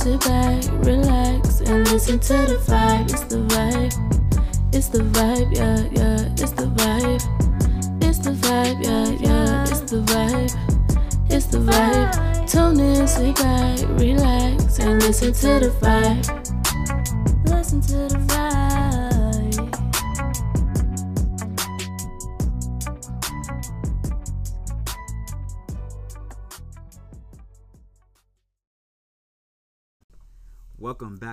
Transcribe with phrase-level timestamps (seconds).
[0.00, 2.79] sit back, relax, and listen to the.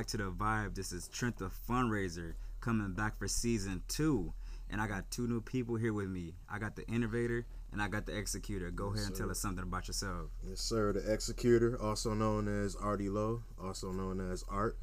[0.07, 0.73] Back to the vibe.
[0.73, 4.31] This is Trent the Fundraiser coming back for season two.
[4.69, 6.33] And I got two new people here with me.
[6.49, 8.71] I got the innovator and I got the executor.
[8.71, 10.29] Go ahead and tell us something about yourself.
[10.47, 10.93] Yes, sir.
[10.93, 14.77] The executor, also known as Artyy Lo, also known as Art.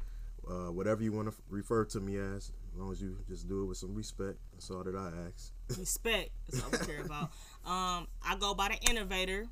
[0.47, 3.63] Uh, whatever you want to refer to me as, as long as you just do
[3.63, 4.37] it with some respect.
[4.53, 5.51] That's all that I ask.
[5.79, 6.29] Respect.
[6.51, 7.31] That's all we care about.
[7.65, 9.47] Um, I go by the innovator,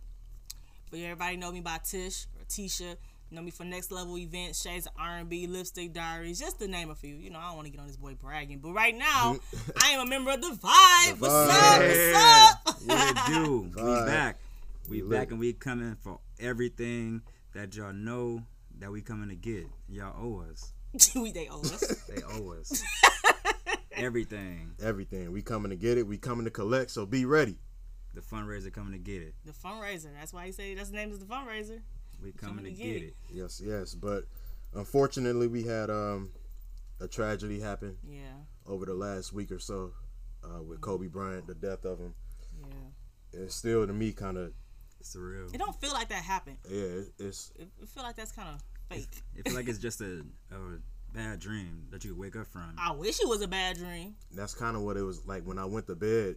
[0.91, 2.95] but everybody know me by Tish or Tisha.
[3.33, 6.91] You know me for next level events, shades of R&B, lipstick diaries, just to name
[6.91, 7.15] a few.
[7.15, 9.37] You know, I don't want to get on this boy bragging, but right now
[9.83, 11.15] I am a member of the Vibe.
[11.15, 12.13] The What's Vibe.
[12.13, 12.59] up?
[12.63, 12.81] What's up?
[12.85, 13.71] What it do?
[13.75, 14.37] we back.
[14.87, 17.23] We We back and we coming for everything
[17.55, 18.43] that y'all know
[18.77, 19.65] that we coming to get.
[19.89, 20.71] Y'all owe us.
[21.15, 22.03] we they owe us.
[22.03, 22.83] They owe us.
[23.95, 24.75] everything.
[24.79, 25.31] Everything.
[25.31, 26.05] We coming to get it.
[26.05, 26.91] We coming to collect.
[26.91, 27.57] So be ready.
[28.13, 29.33] The fundraiser coming to get it.
[29.43, 30.09] The fundraiser.
[30.19, 31.81] That's why he say that's the name is the fundraiser.
[32.23, 33.15] We coming, to get, it.
[33.31, 33.93] Yes, yes.
[33.95, 34.25] But
[34.73, 36.31] unfortunately, we had um,
[36.99, 38.33] a tragedy happen Yeah,
[38.65, 39.91] over the last week or so
[40.43, 42.13] uh, with Kobe Bryant, the death of him.
[42.61, 43.39] yeah.
[43.41, 44.53] It's still to me kind of
[44.99, 45.53] It's surreal.
[45.53, 46.57] It don't feel like that happened.
[46.69, 46.81] yeah.
[46.81, 49.07] it- It's It, it feel like that's kind of fake.
[49.35, 50.55] It feel like it's just a, a
[51.13, 52.75] bad dream that you wake up from.
[52.77, 54.15] I wish it was a bad dream.
[54.31, 56.35] that's kind of what it was like when I went to bed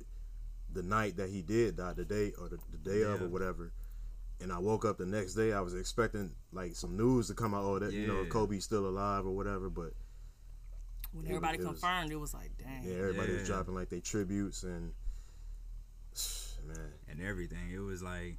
[0.73, 3.73] the night that he did die, the day or the, the day of or whatever.
[4.41, 5.53] And I woke up the next day.
[5.53, 8.87] I was expecting like some news to come out, oh, that you know Kobe's still
[8.87, 9.71] alive or whatever.
[9.71, 9.93] But
[11.13, 12.85] When everybody it was- confirmed, it was like, dang.
[12.85, 14.93] yeah, everybody was dropping like they tributes and
[16.67, 17.71] man, and everything.
[17.75, 18.37] It was like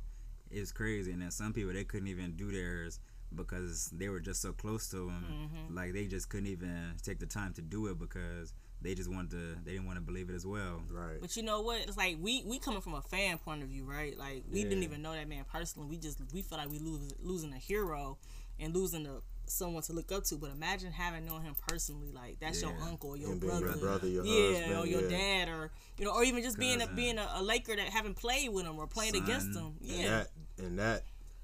[0.52, 1.12] it's crazy.
[1.12, 3.00] And then some people they couldn't even do theirs
[3.35, 5.25] because they were just so close to him.
[5.31, 5.75] Mm-hmm.
[5.75, 9.32] Like they just couldn't even take the time to do it because they just wanted
[9.32, 9.56] to.
[9.66, 10.82] They didn't want to believe it as well.
[10.92, 11.20] right?
[11.20, 11.82] But you know what?
[11.82, 14.18] It's like we we coming from a fan point of view, right?
[14.18, 15.88] Like we didn't even know that man personally.
[15.88, 18.18] We just we feel like we lose losing a hero
[18.60, 20.36] and losing a someone to look up to.
[20.36, 24.26] But imagine having known him personally, like that's your uncle, your brother, your brother, your
[24.26, 25.46] yeah, husband, or your yeah.
[25.46, 28.16] dad, or you know, or even just being a being a, a Laker that haven't
[28.16, 29.64] played with him or played against Son.
[29.64, 29.74] him.
[29.82, 30.28] And Yeah, that
[30.59, 31.04] and that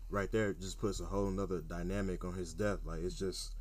[0.09, 2.79] right there just puts a whole nother dynamic on his death.
[2.85, 3.53] Like it's just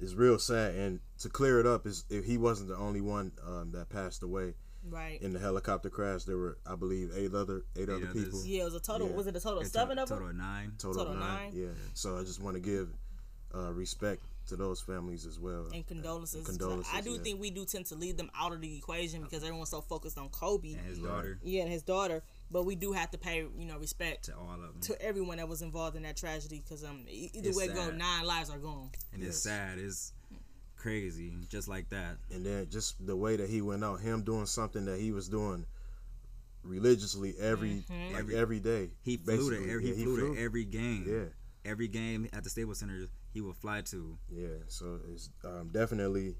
[0.00, 0.74] it's real sad.
[0.74, 4.22] And to clear it up is if he wasn't the only one um, that passed
[4.22, 4.54] away
[4.88, 5.20] right.
[5.22, 8.24] in the helicopter crash, there were I believe eight other eight, other others.
[8.24, 8.42] people.
[8.44, 9.08] Yeah, it was a total.
[9.08, 9.14] Yeah.
[9.16, 10.18] Was it a total of seven of them?
[10.18, 10.72] total of nine.
[10.78, 11.42] Total, of Total nine.
[11.44, 11.52] nine?
[11.54, 11.68] Yeah.
[11.94, 12.88] So I just want to give
[13.54, 15.68] uh, respect to those families as well.
[15.72, 16.34] and condolences.
[16.34, 17.22] And 'cause condolences, I do yeah.
[17.22, 20.18] think we do tend to leave them out of the equation because everyone's so focused
[20.18, 20.72] on Kobe.
[20.74, 22.22] And his daughter Yeah, and his daughter.
[22.54, 24.80] But we do have to pay, you know, respect to all of them.
[24.82, 27.90] to everyone that was involved in that tragedy because um, either It's way it go,
[27.90, 28.90] nine lives are gone.
[29.12, 29.78] and it's sad.
[29.78, 30.12] It's
[30.76, 32.16] crazy, just like that.
[32.32, 35.28] and then just the way that he went out, him doing something that he was
[35.28, 35.66] doing
[36.62, 38.90] religiously every like Every- every day.
[39.02, 39.70] He flew to basically.
[39.72, 41.04] every, Yeah, he flew to every game.
[41.08, 41.70] Yeah.
[41.70, 44.16] Every game at the Staples Center, he would fly to.
[44.30, 46.36] Yeah, so it's um, definitely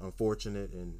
[0.00, 0.94] unfortunate and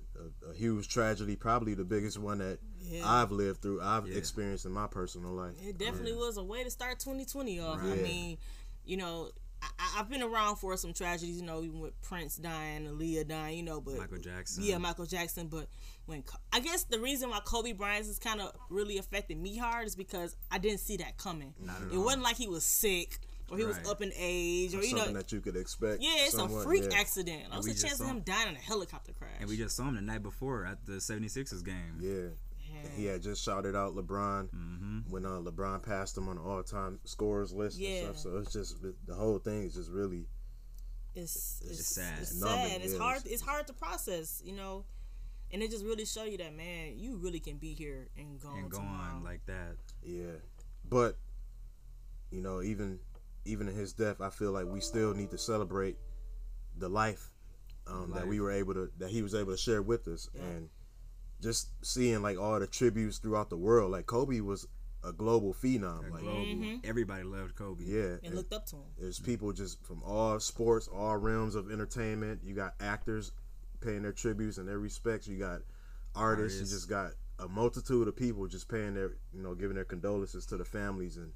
[0.47, 1.37] a, a huge tragedy.
[1.37, 3.03] Probably the biggest one that Yeah.
[3.09, 4.17] I've lived through, I've Yeah.
[4.17, 5.55] experienced in my personal life.
[5.63, 7.81] It definitely was a way to start 2020 off.
[7.83, 8.39] I mean,
[8.85, 12.37] you know, I, I- I've been around for some tragedies, you know, even with Prince
[12.37, 14.63] dying, Aaliyah dying, you know, but Michael Jackson.
[14.65, 15.49] Yeah, Michael Jackson.
[15.49, 15.67] But
[16.07, 16.23] when
[16.53, 19.97] I guess the reason why Kobe Bryant is kind of really affected me hard is
[19.97, 21.55] because I didn't see that coming.
[21.61, 22.05] Not at it all.
[22.05, 23.19] wasn't like he was sick
[23.51, 25.21] or he was up in age or you Something know.
[25.21, 26.03] that you could expect.
[26.03, 26.99] Yeah, it's somewhat, a freak yeah.
[26.99, 27.45] accident.
[27.51, 29.31] What's we the just chance of saw- him dying in a helicopter crash?
[29.41, 31.99] And we just saw him the night before at the 76ers game.
[32.01, 32.11] Yeah.
[32.71, 32.91] Yeah.
[32.97, 34.99] He had just shouted out LeBron Mm-hmm.
[35.11, 38.07] when uh, LeBron passed him on the all-time scorers list Yeah.
[38.09, 38.33] and stuff.
[38.33, 40.27] So it's just the whole thing is just really
[41.15, 42.19] it's it's, just sad.
[42.21, 42.81] It's Numbing, sad.
[42.83, 43.23] It's hard.
[43.25, 44.85] It's hard to process, you know.
[45.51, 48.51] And it just really show you that man, you really can be here and go
[48.55, 49.15] And go tomorrow.
[49.17, 49.77] on like that.
[50.03, 50.27] Yeah,
[50.89, 51.17] but
[52.31, 52.99] you know, even
[53.45, 55.97] even in his death, I feel like we still need to celebrate
[56.77, 57.31] the life,
[57.87, 60.69] um, that we were able to that he was able to share with us, and
[61.41, 63.91] just seeing like all the tributes throughout the world.
[63.93, 64.67] Like Kobe was
[65.05, 66.11] a global phenom.
[66.11, 66.81] Like Global.
[66.85, 67.85] Everybody loved Kobe.
[67.85, 68.83] yeah, and and looked up to him.
[68.99, 72.41] there's people just from all sports, all realms of entertainment.
[72.45, 73.33] You got actors
[73.81, 75.29] paying their tributes and their respects.
[75.29, 75.61] You got
[76.15, 76.61] artists.
[76.61, 76.61] Artists.
[76.61, 80.45] You just got a multitude of people just paying their, you know, giving their condolences
[80.47, 81.33] to the families, and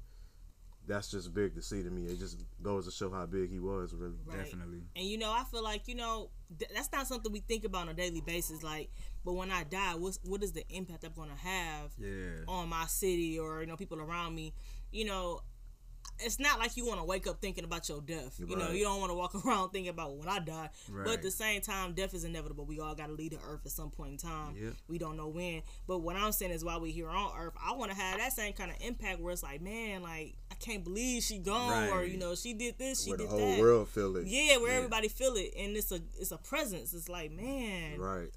[0.87, 2.03] that's just big to see to me.
[2.05, 4.15] It just goes to show how big he was, really.
[4.25, 4.39] Right.
[4.39, 4.81] Definitely.
[4.95, 7.83] And you know, I feel like you know th- that's not something we think about
[7.83, 8.63] on a daily basis.
[8.63, 8.89] Like,
[9.25, 12.43] but when I die, what's what is the impact I'm gonna have Yeah.
[12.47, 14.53] on my city or you know people around me?
[14.91, 15.41] You know,
[16.19, 18.39] it's not like you want to wake up thinking about your death.
[18.39, 20.69] You know, you don't want to walk around thinking about when I die.
[20.89, 22.65] But at the same time, death is inevitable.
[22.65, 24.55] We all got to leave the earth at some point in time.
[24.55, 24.73] Yep.
[24.87, 25.61] We don't know when.
[25.87, 28.33] But what I'm saying is, while we here on earth, I want to have that
[28.33, 32.03] same kind of impact where it's like, man, like I can't believe she gone, or
[32.03, 33.59] you know, she did this, she Where the did whole that.
[33.59, 34.27] world feel it.
[34.27, 36.93] Yeah, where everybody feel it, and it's a it's a presence.
[36.93, 38.29] It's like, man, Right.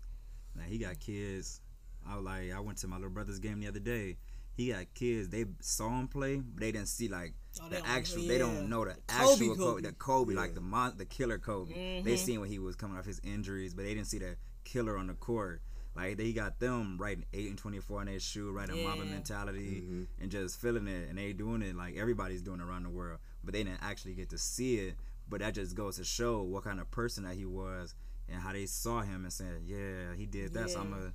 [0.54, 1.60] Now he got kids.
[2.08, 4.16] I was like, I went to my little brother's game the other day.
[4.56, 5.28] He got kids.
[5.28, 8.22] They saw him play, but they didn't see like Oh, the actual.
[8.22, 8.28] yeah.
[8.28, 9.48] They don't know the Kobe, actual Kobe.
[9.48, 9.62] Mm-hmm.
[9.62, 12.02] Kobe, the Kobe, like the mon- the killer Kobe.
[12.02, 14.96] They seen when he was coming off his injuries, but they didn't see the killer
[14.96, 15.60] on the court.
[15.94, 19.10] Like they got them writing eight and twenty four on their shoe, writing Mamba Yeah.
[19.12, 20.02] mentality, Mm-hmm.
[20.22, 21.08] and just feeling it.
[21.08, 24.28] And they doing it like everybody's doing around the world, but they didn't actually get
[24.30, 24.94] to see it.
[25.28, 27.94] But that just goes to show what kind of person that he was
[28.28, 30.70] and how they saw him and said, "Yeah, he did that.
[30.70, 31.12] So I'm gonna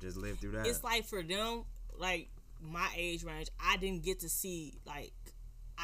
[0.00, 1.64] just live through that." it's like for them,
[1.96, 2.28] like
[2.64, 5.12] my age range, I didn't get to see like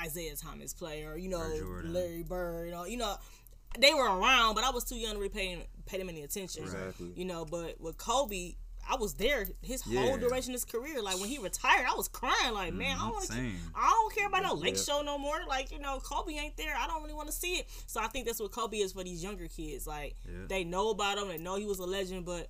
[0.01, 3.17] Isaiah Thomas play or you know Or Larry Bird, you know, you know.
[3.79, 6.65] They were around, but I was too young to really pay, pay them any attention.
[6.65, 7.13] Exactly.
[7.15, 8.55] You know, but with Kobe,
[8.91, 11.01] I was there his whole duration of his career.
[11.01, 12.53] Like when he retired, I was crying.
[12.53, 13.51] Like, man, I don't want to.
[13.77, 14.83] I don't care about no lake Yeah.
[14.83, 15.37] show no more.
[15.49, 16.75] Like, you know, Kobe ain't there.
[16.77, 17.69] I don't really want to see it.
[17.87, 19.87] So I think that's what Kobe is for these younger kids.
[19.87, 20.47] Like, Yeah.
[20.49, 22.49] they know about him, they know he was a legend, but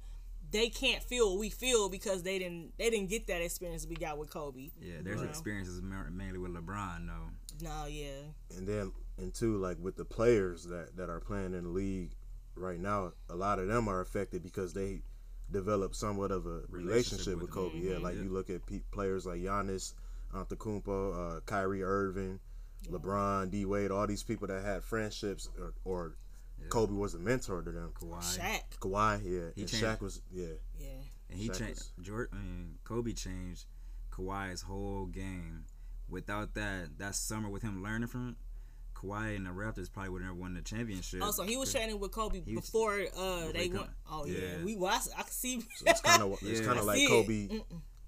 [0.53, 3.95] they can't feel what we feel because they didn't they didn't get that experience we
[3.97, 4.71] got with Kobe.
[4.81, 5.29] Yeah, there's Right.
[5.29, 7.31] experiences mainly with LeBron though.
[7.63, 8.23] No, yeah.
[8.57, 12.13] and then and two like with the players that that are playing in the league
[12.57, 15.03] right now a lot of them are affected because they
[15.53, 17.89] develop somewhat of a relationship, with with Kobe him.
[17.93, 18.23] yeah like Yeah.
[18.23, 19.95] you look at pe- players like Giannis
[20.35, 22.41] Antetokounmpo uh, Kyrie Irving
[22.89, 26.15] LeBron D Wade all these people that had friendships or, or
[26.69, 28.39] Kobe was a mentor to them Kawhi.
[28.39, 28.61] Shaq.
[28.81, 30.47] Kawhi yeah He and changed- Shaq was yeah
[30.79, 30.87] Yeah.
[31.31, 31.83] And he Shaq changed.
[31.97, 33.67] was- Jordan, I mean, Kobe changed
[34.11, 35.65] Kawhi's whole game.
[36.09, 38.37] Without that, that summer with him learning from
[38.97, 41.21] Kawhi and the Raptors probably would have never won the championship.
[41.23, 43.91] Oh, so he was training with Kobe was- before uh they they went.
[44.11, 44.65] Oh yeah, yeah.
[44.65, 45.63] we well, I can see.
[45.87, 46.67] it's kind of it's Yeah.
[46.67, 47.09] kind of like see it.
[47.09, 47.61] Kobe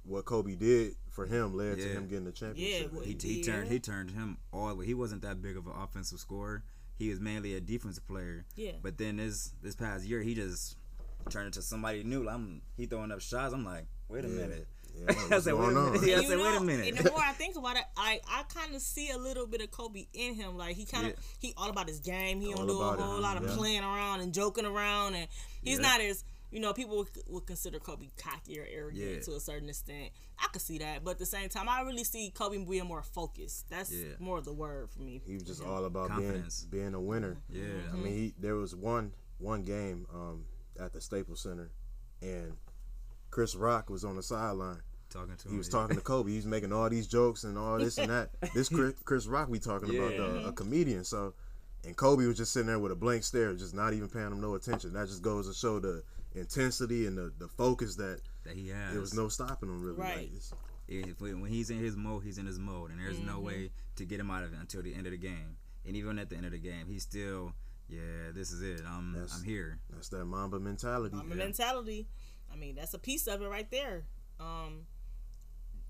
[0.05, 3.53] what Kobe did for him led to him getting the championship well, he, he Yeah.
[3.53, 4.85] turned he turned him all the way.
[4.87, 6.65] He wasn't that big of an offensive scorer.
[7.03, 8.45] He was mainly a defensive player.
[8.57, 8.73] Yeah.
[8.83, 10.77] But then this this past year, he just
[11.31, 12.25] turned into somebody new.
[12.25, 13.53] Like, I'm he throwing up shots.
[13.55, 14.35] I'm like, wait a Yeah.
[14.35, 14.67] minute.
[14.95, 16.03] yeah, I what's said, wait a minute.
[16.07, 16.89] Yeah, I You said, wait a minute.
[16.89, 19.61] And the more I think about it, I I kind of see a little bit
[19.63, 20.57] of Kobe in him.
[20.57, 21.19] Like he kind of Yeah.
[21.39, 22.41] he all about his game.
[22.41, 23.55] He All don't do a about it, whole lot of yeah.
[23.57, 25.29] playing around and joking around, and
[25.63, 25.83] he's Yeah.
[25.83, 29.21] not as you know people would, would consider Kobe cocky or arrogant Yeah.
[29.23, 30.11] to a certain extent.
[30.39, 33.03] I could see that, but at the same time, I really see Kobe being more
[33.03, 33.69] focused.
[33.71, 34.13] That's Yeah.
[34.21, 35.21] more of the word for me.
[35.27, 36.65] He was just all about being Confidence.
[36.71, 37.39] being a winner.
[37.49, 37.65] Yeah.
[37.93, 40.45] I mean, he, there was one one game um,
[40.79, 41.71] at the Staples Center,
[42.21, 42.53] and
[43.31, 44.83] Chris Rock was on the sideline.
[45.11, 45.53] talking to him.
[45.53, 45.73] He was yeah.
[45.81, 46.31] talking to Kobe.
[46.31, 48.31] He was making all these jokes and all this and that.
[48.55, 50.19] This Chris, Chris Rock we talking about, Yeah.
[50.19, 51.05] the, a comedian.
[51.05, 51.35] So,
[51.85, 54.41] and Kobe was just sitting there with a blank stare, just not even paying him
[54.41, 54.93] no attention.
[54.95, 56.03] That just goes to show the
[56.35, 58.93] intensity and the, the focus that that he has.
[58.93, 59.99] there was no stopping him really.
[59.99, 60.31] Right.
[60.33, 60.43] Like,
[60.89, 64.05] if, when he's in his mode, he's in his mode, and there's no way to
[64.05, 65.57] get him out of it until the end of the game.
[65.87, 67.53] And even at the end of the game, he's still,
[67.89, 68.85] yeah, this is it.
[68.87, 69.79] I'm, That's- I'm here.
[69.91, 71.17] that's that Mamba mentality.
[71.17, 72.09] Mamba mentality.
[72.53, 74.05] I mean, that's a piece of it right there.
[74.39, 74.87] Um,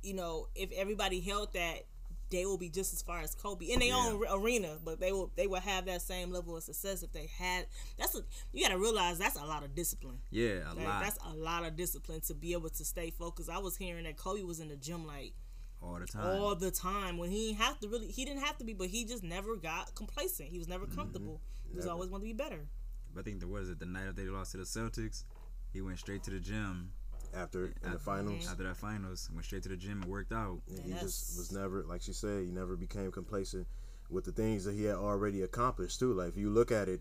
[0.02, 1.86] you know, if everybody held that,
[2.32, 3.96] they will be just as far as Kobe in their Yeah.
[4.08, 7.26] own arena, but they will they will have that same level of success if they
[7.38, 7.66] had.
[7.98, 8.22] That's a
[8.52, 10.18] you got to realize that's a lot of discipline.
[10.30, 13.48] Yeah, a Like, lot, that's a lot of discipline to be able to stay focused.
[13.50, 15.34] I was hearing that Kobe was in the gym like
[15.80, 16.40] all the time.
[16.40, 19.04] all the time when he have to really he didn't have to be, but he
[19.04, 20.48] just never got complacent.
[20.48, 20.96] He was never mm-hmm.
[20.96, 21.40] comfortable.
[21.68, 21.94] He was Never.
[21.94, 22.66] always wanted to be better.
[23.14, 23.78] But I think the what is it?
[23.78, 25.24] The night after they lost to the Celtics,
[25.72, 26.92] he went straight to the gym
[27.34, 29.30] After in the finals, after that finals.
[29.32, 30.60] Went straight to the gym and worked out.
[30.68, 33.66] And And he that's- just was never, like she said, he never became complacent
[34.10, 36.12] with the things that he had already accomplished too.
[36.12, 37.00] Like if you look at it,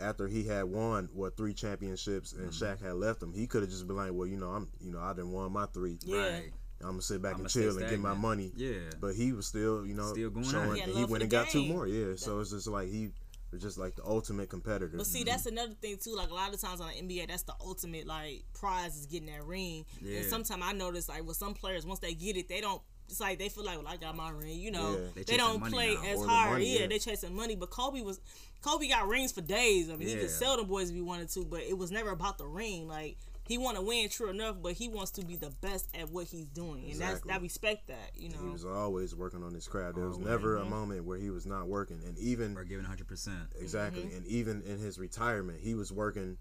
[0.00, 2.64] after he had won what three championships and Mm-hmm.
[2.64, 4.90] Shaq had left him, he could have just been like, well, you know, I'm, you
[4.92, 5.98] know, I didn't won my three.
[6.04, 6.18] Yeah.
[6.18, 6.52] Right.
[6.80, 8.52] I'm gonna sit back I'ma and stay chill and get my money.
[8.56, 8.78] Yeah.
[9.00, 10.74] But he was still, you know, Still going showing.
[10.74, 11.86] He and he went and the got two more.
[11.86, 12.14] Yeah.
[12.16, 13.10] So it's just like he
[13.54, 14.96] was just like the ultimate competitor.
[14.96, 15.28] But see, mm-hmm.
[15.28, 16.14] that's another thing too.
[16.14, 19.28] Like a lot of times on the NBA, that's the ultimate like prize is getting
[19.28, 19.86] that ring.
[20.02, 20.18] Yeah.
[20.18, 22.82] And sometimes I notice like with some players, once they get it, they don't.
[23.08, 24.58] It's like they feel like, well, I got my ring.
[24.58, 25.06] You know, Yeah.
[25.14, 26.04] They they, don't play now.
[26.04, 26.52] as Or the hard.
[26.52, 26.86] money, yeah, yeah.
[26.86, 27.54] they chasing money.
[27.54, 28.20] But Kobe was,
[28.62, 29.90] Kobe got rings for days.
[29.90, 32.10] I mean, he could sell them boys if he wanted to, but it was never
[32.10, 32.88] about the ring.
[32.88, 36.10] Like he want to win, true enough, but he wants to be the best at
[36.10, 38.10] what he's doing, and that's I respect that.
[38.14, 39.96] You know, He was always working on his craft.
[39.96, 40.28] There was Always.
[40.30, 43.60] never a moment where he was not working, and even Or giving 100%.
[43.60, 44.16] exactly, Mm-hmm.
[44.16, 46.38] and even in his retirement, he was working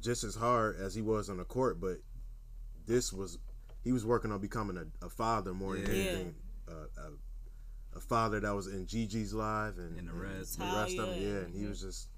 [0.00, 1.80] just as hard as he was on the court.
[1.80, 1.98] But
[2.86, 3.38] this was
[3.84, 5.92] he was working on becoming a, a father more than Yeah.
[6.02, 6.34] anything.
[6.68, 10.58] Uh, a, a father that was in Gigi's live and, And the rest.
[10.58, 11.20] the rest of them.
[11.22, 12.08] Yeah, and he was just.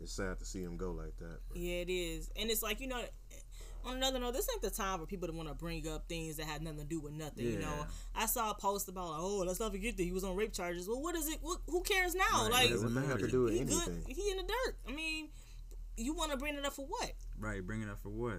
[0.00, 1.40] It's sad to see him go like that.
[1.48, 3.02] but- Yeah, it is, and it's like you know.
[3.84, 6.36] On another note, this ain't the time for people to want to bring up things
[6.36, 7.44] that had nothing to do with nothing.
[7.46, 10.24] You know, I saw a post about, like, oh, let's not forget that he was
[10.24, 10.88] on rape charges.
[10.88, 11.38] Well, what is it?
[11.40, 12.24] What, who cares now?
[12.44, 13.26] Right, like, it doesn't have matter.
[13.26, 14.02] to do with he anything.
[14.06, 14.16] good.
[14.16, 14.76] He in the dirt.
[14.88, 15.28] I mean,
[15.96, 17.12] you want to bring it up for what?
[17.38, 18.38] Right, bring it up for what?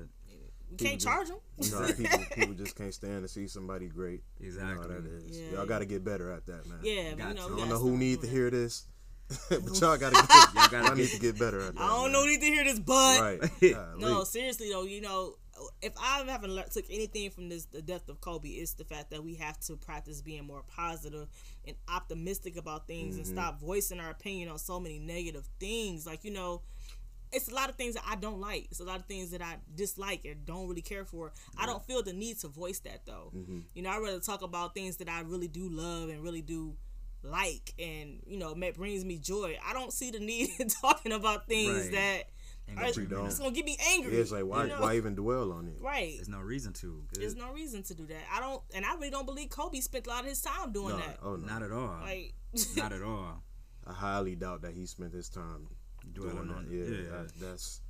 [0.71, 1.37] You can't just- charge him.
[1.57, 4.21] You know, people people just can't stand to see somebody great.
[4.39, 4.95] You know how Exactly.
[4.97, 5.39] that is.
[5.39, 5.51] Yeah.
[5.53, 6.77] Y'all got to get better at that, man.
[6.83, 8.31] yeah, Got you know, I don't know who stop need doing to that.
[8.31, 8.85] hear this,
[9.49, 11.81] but y'all gotta get, y'all gotta need to get better at that.
[11.81, 12.11] I don't man.
[12.13, 13.39] know need to hear this, but Right.
[13.97, 14.25] no, Golly.
[14.25, 15.35] seriously though, you know,
[15.81, 19.11] if I haven't learned, took anything from this, the death of Kobe, it's the fact
[19.11, 21.27] that we have to practice being more positive
[21.67, 23.35] and optimistic about things and mm-hmm.
[23.35, 26.07] stop voicing our opinion on so many negative things.
[26.07, 26.61] Like you know,
[27.31, 28.67] it's a lot of things that I don't like.
[28.71, 31.33] It's a lot of things that I dislike and don't really care for.
[31.57, 33.31] I don't feel the need to voice that though.
[33.35, 33.59] Mm-hmm.
[33.75, 36.75] You know, I rather talk about things that I really do love and really do
[37.23, 39.57] like and you know that brings me joy.
[39.65, 41.91] I don't see the need in talking about things Right.
[41.91, 42.23] that
[42.77, 43.25] are, gonna bring don't.
[43.25, 44.13] it it's gonna get me angry.
[44.13, 44.81] Yeah, it's like why you know?
[44.81, 45.77] why even dwell on it?
[45.81, 46.13] right?
[46.15, 47.03] There's no reason to.
[47.09, 48.21] 'cause There's no reason to do that.
[48.31, 50.89] I don't, and I really don't believe Kobe spent a lot of his time doing
[50.89, 51.17] No, that.
[51.23, 51.97] oh no, Not at all.
[52.01, 52.33] Like,
[52.77, 53.43] Not at all.
[53.87, 55.67] I highly doubt that he spent his time
[56.13, 56.73] Dwelling doing on that.
[56.75, 56.89] it.
[56.91, 57.09] Yeah, Yeah.
[57.23, 57.81] that- that's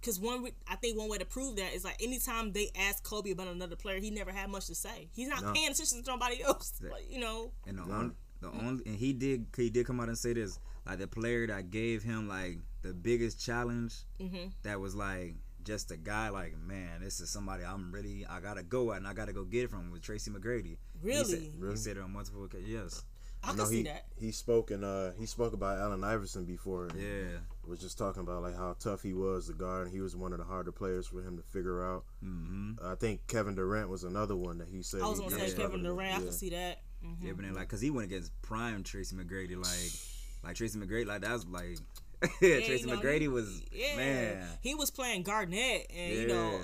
[0.00, 3.30] because one, I think one way to prove that is like anytime they ask Kobe
[3.30, 5.08] about another player, he never had much to say.
[5.12, 5.52] He's not No.
[5.52, 6.74] paying attention to nobody else.
[6.82, 7.94] Like, you know, And the No.
[7.94, 8.14] only,
[8.50, 11.46] the only, and he did, he did come out and say this, like the player
[11.46, 14.52] that gave him like the biggest challenge, Mhm.
[14.62, 15.34] that was like
[15.64, 19.06] just a guy, like man, this is somebody I'm really, I gotta go at and
[19.08, 20.76] I gotta go get it from was Tracy McGrady.
[21.02, 21.74] He really, said, Really?
[21.74, 22.68] he said it on multiple occasions.
[22.70, 23.04] Yes,
[23.42, 24.06] I I can know see he that.
[24.16, 26.88] he spoke and uh he spoke about Allen Iverson before.
[26.96, 30.14] yeah, Was just talking about like how tough he was, the guard, and he was
[30.14, 32.04] one of the harder players for him to figure out.
[32.24, 32.74] mm-hmm.
[32.84, 35.00] I think Kevin Durant was another one that he said.
[35.02, 35.90] I was gonna say Kevin struggled with.
[35.96, 36.14] Durant.
[36.14, 36.78] I can see that.
[37.20, 39.92] Hmm Yeah, but then like, cause he went against prime Tracy McGrady, like,
[40.44, 41.78] like Tracy McGrady, like that was like,
[42.40, 44.46] Yeah, Tracy know, McGrady he- was Yeah, man.
[44.60, 46.54] he was playing Garnett, and you know,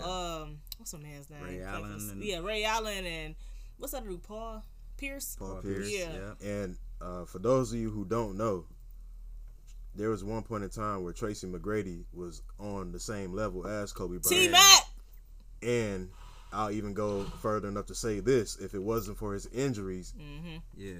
[0.44, 1.42] um, what's the man's name?
[1.42, 3.34] Ray Allen the- and- yeah, Ray Allen, and
[3.78, 4.22] what's that dude?
[4.22, 4.62] Paul
[4.96, 5.36] Pierce.
[5.38, 5.88] Paul Pierce.
[5.88, 6.32] Pierce, Yeah.
[6.40, 6.48] yeah.
[6.48, 8.64] And uh, for those of you who don't know,
[9.94, 13.92] there was one point in time where Tracy McGrady was on the same level as
[13.92, 14.52] Kobe T Bryant.
[14.52, 14.82] Mac.
[15.62, 16.08] And
[16.52, 20.56] I'll even go further enough to say this: if it wasn't for his injuries, Mm-hmm.
[20.76, 20.94] yeah,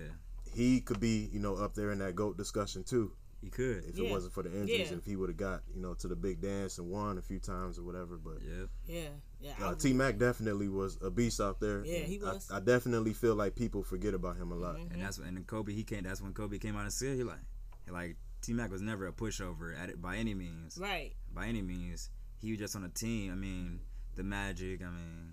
[0.53, 3.13] he could be, you know, up there in that goat discussion too.
[3.43, 3.85] he could.
[3.89, 4.07] If Yeah.
[4.07, 4.99] it wasn't for the injuries, Yeah.
[4.99, 7.41] if he would have got, you know, to the big dance and won a few
[7.41, 8.17] times or whatever.
[8.17, 9.09] But Yeah, Yeah,
[9.41, 9.67] yeah.
[9.67, 11.85] Uh, T Mac definitely was a beast out there.
[11.85, 12.49] Yeah, he was.
[12.53, 14.77] I, I definitely feel like people forget about him a lot.
[14.77, 14.93] Mm-hmm.
[14.93, 16.05] and that's when and Kobe he came.
[16.05, 17.41] That's when Kobe came out and said he like,
[17.85, 20.79] he like T Mac was never a pushover at it by any means.
[20.81, 21.13] right.
[21.35, 23.33] By any means, he was just on a team.
[23.33, 23.81] I mean,
[24.15, 24.83] the Magic.
[24.83, 25.33] I mean,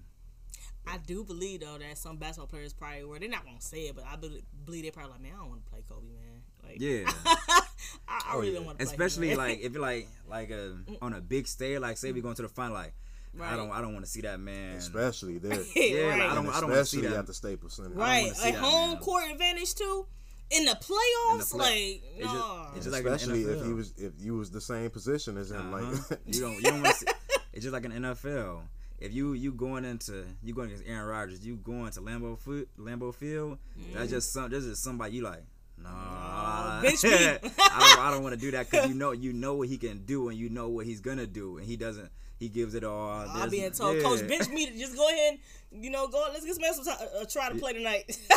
[0.93, 3.19] I do believe though that some basketball players probably were.
[3.19, 5.49] They're not gonna say it, but I believe, believe they probably like, man, I don't
[5.49, 6.41] want to play Kobe, man.
[6.63, 7.11] Like, yeah.
[7.25, 7.61] I,
[8.07, 8.57] I Oh, really yeah.
[8.57, 8.85] don't want to.
[8.85, 10.69] Especially like if you're like like uh
[11.01, 12.93] on a big stage, like say we going to the final, like
[13.37, 13.53] Right.
[13.53, 14.75] I don't I don't want to see that man.
[14.77, 15.61] Especially there.
[15.75, 16.19] Yeah, right.
[16.19, 17.13] like, I don't And I don't want to see that.
[17.13, 17.89] at the Staples Center.
[17.89, 18.99] right, wanna a that, home man.
[18.99, 20.07] court advantage too.
[20.51, 23.65] In the playoffs, play- like It's just- no, it's just like in Especially if NFL.
[23.67, 25.71] he was if you was the same position as him.
[25.73, 25.85] Uh-huh.
[26.09, 27.05] Like you don't you don't want to.
[27.05, 27.13] see
[27.53, 28.61] It's just like an NFL.
[28.99, 32.67] If you you going into you going against Aaron Rodgers, you going to Lambeau foot
[32.77, 33.57] Lambeau Field.
[33.93, 34.49] That's just some.
[34.51, 35.43] That's just somebody you like.
[35.81, 37.09] Nah, bench me.
[37.13, 37.99] I don't.
[37.99, 40.27] I don't want to do that because you know you know what he can do
[40.29, 42.09] and you know what he's gonna do and he doesn't.
[42.37, 43.09] He gives it all.
[43.09, 44.03] I'm There's- being told, yeah.
[44.03, 44.65] Coach, bench me.
[44.67, 45.39] to Just go ahead,
[45.73, 46.25] and, you know, go.
[46.31, 46.91] Let's get some to
[47.21, 48.17] uh, try to play tonight.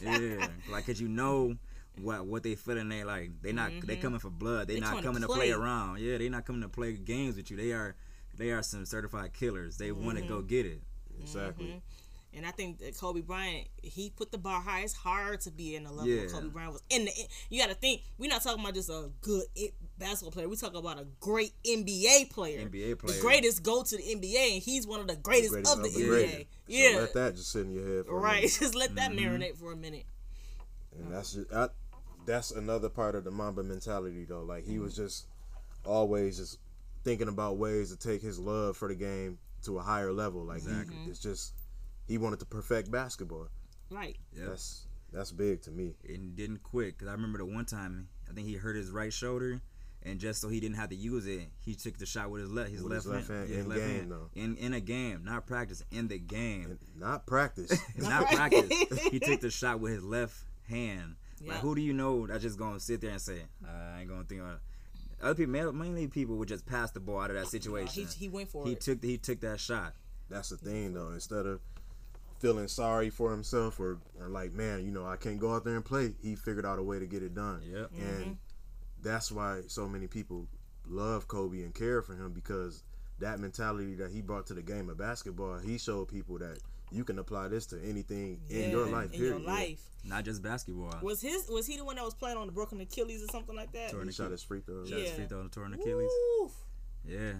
[0.00, 1.54] Yeah, like cause you know
[2.00, 2.88] what what they feeling.
[2.88, 4.66] They like they not they coming for blood.
[4.68, 4.84] They, Mm-hmm.
[4.84, 5.36] They not to coming to play.
[5.36, 5.98] play around.
[6.00, 7.56] Yeah, they not coming to play games with you.
[7.56, 7.94] They are
[8.36, 9.76] they are some certified killers.
[9.78, 10.32] They want to Mm-hmm.
[10.32, 10.80] go get it.
[11.20, 11.80] exactly.
[12.34, 14.80] And I think that Kobe Bryant, he put the bar high.
[14.80, 16.28] It's hard to be in the level Yeah.
[16.28, 17.10] Kobe Bryant was in the.
[17.50, 19.44] You got to think we're not talking about just a good
[19.98, 20.48] basketball player.
[20.48, 22.66] We talking about a great NBA player.
[22.66, 23.16] NBA player.
[23.16, 25.88] The greatest go to the NBA, and he's one of the greatest, Greatest of the
[25.88, 26.08] of the NBA.
[26.08, 26.36] greatest.
[26.38, 28.36] So Yeah, let that just sit in your head for a right.
[28.36, 28.56] minute.
[28.60, 29.34] Just let that Mm-hmm.
[29.42, 30.04] marinate for a minute.
[30.98, 31.68] And that's just, I,
[32.24, 34.42] that's another part of the Mamba mentality though.
[34.42, 35.26] Like he was just
[35.84, 36.58] always just
[37.04, 40.44] thinking about ways to take his love for the game to a higher level.
[40.44, 40.96] Like Exactly.
[41.04, 41.54] he, it's just
[42.06, 43.48] he wanted to perfect basketball.
[43.90, 44.16] Right.
[44.36, 44.48] Yep.
[44.48, 45.94] That's that's big to me.
[46.08, 46.98] and didn't quit.
[46.98, 49.60] Cause I remember the one time I think he hurt his right shoulder,
[50.02, 52.50] and just so he didn't have to use it, he took the shot with his
[52.50, 54.10] left, his With left, his left hand yeah, in left game, hand.
[54.10, 54.30] though.
[54.34, 57.78] in in a game, not practice, in the game, And not practice.
[57.98, 58.68] not practice.
[59.10, 60.34] he took the shot with his left
[60.68, 61.16] hand.
[61.40, 61.52] Yeah.
[61.52, 64.24] Like, who do you know that's just gonna sit there and say, I ain't gonna
[64.24, 64.60] think about it.
[65.22, 68.06] Other people, mainly people, would just pass the ball out of that he, situation.
[68.18, 68.80] he went for he it.
[68.80, 69.94] took he took that shot.
[70.28, 71.10] That's the thing though.
[71.10, 71.60] Instead of
[72.42, 75.76] feeling sorry for himself or, or like, man, you know, I can't go out there
[75.76, 77.62] and play, he figured out a way to get it done.
[77.64, 77.92] Yep.
[77.92, 78.02] Mm-hmm.
[78.02, 78.36] And
[79.00, 80.48] that's why so many people
[80.88, 82.82] love Kobe and care for him because
[83.20, 86.58] that mentality that he brought to the game of basketball, he showed people that
[86.92, 89.12] you can apply this to anything in your life.
[89.12, 89.40] In period.
[89.40, 89.80] your life.
[90.04, 90.94] Not just basketball.
[91.02, 93.54] Was his was he the one that was playing on the broken Achilles or something
[93.54, 93.90] like that?
[93.90, 94.88] Torn He shot his free throws.
[94.88, 95.14] Shot his Yeah.
[95.14, 96.10] free throw and torn Achilles.
[96.40, 96.50] Woo.
[97.04, 97.32] Yeah.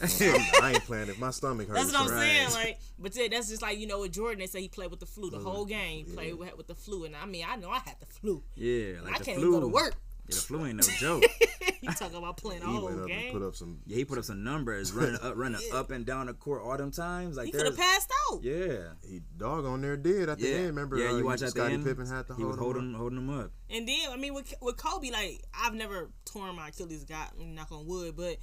[0.00, 1.80] I ain't playing if my stomach hurts.
[1.80, 2.52] That's what I'm so- saying.
[2.52, 4.38] Like, but yeah, that's just like you know with Jordan.
[4.40, 5.46] They say he played with the flu the mm-hmm.
[5.46, 6.06] whole game.
[6.06, 8.42] Played with, with the flu, and I mean I know I had the flu.
[8.54, 9.00] Yeah.
[9.02, 9.48] Like I the can't flu.
[9.48, 9.94] even go to work.
[10.28, 11.24] Yeah, the flu ain't no joke.
[11.80, 13.32] you talking about playing a He whole up game?
[13.32, 13.78] put up some.
[13.86, 16.76] Yeah, he put up some numbers, running up, running up and down the court all
[16.76, 17.36] them times.
[17.36, 18.42] Like he could have there's, passed out.
[18.42, 20.54] yeah, He dog on there did at the yeah.
[20.56, 20.66] end.
[20.68, 20.98] Remember?
[20.98, 21.84] yeah, uh, you watch he- at the end.
[21.84, 23.00] Pippen had to he hold was him holding up.
[23.00, 23.50] holding him up.
[23.70, 27.04] And then I mean with with Kobe, like I've never torn my Achilles.
[27.04, 28.36] Got knock on wood, but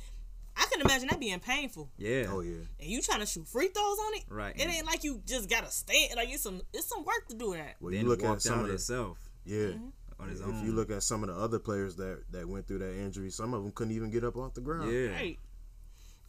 [0.57, 1.89] I can imagine that being painful.
[1.97, 2.27] Yeah.
[2.31, 2.55] Oh yeah.
[2.79, 4.23] And you trying to shoot free throws on it?
[4.29, 4.55] Right.
[4.55, 6.13] It ain't like you just gotta stand.
[6.15, 7.75] Like it's some it's some work to do that.
[7.79, 9.57] Well, Then you look walked at some out of the himself yeah.
[9.57, 9.87] Mm-hmm.
[10.19, 10.65] On his If own.
[10.65, 13.53] you look at some of the other players that that went through that injury, some
[13.53, 14.91] of them couldn't even get up off the ground.
[14.91, 15.39] yeah, Right.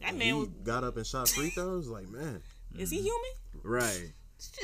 [0.01, 0.49] That And man he was.
[0.63, 1.87] got up and shot free throws.
[1.87, 2.41] Like man,
[2.77, 3.31] Is he human?
[3.63, 4.11] right.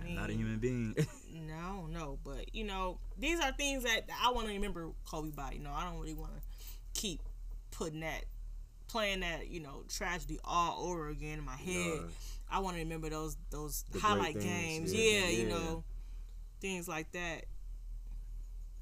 [0.00, 0.94] I mean, Not a human being.
[1.30, 5.52] No, no, but you know, these are things that I want to remember Kobe by.
[5.52, 7.20] You know, I don't really want to keep
[7.70, 8.24] putting that,
[8.88, 12.00] playing that, you know, tragedy all over again in my head.
[12.00, 12.06] Nah.
[12.50, 14.94] I want to remember those those The highlight things, games.
[14.94, 15.20] yeah.
[15.20, 15.84] Yeah, you know,
[16.60, 17.44] things like that.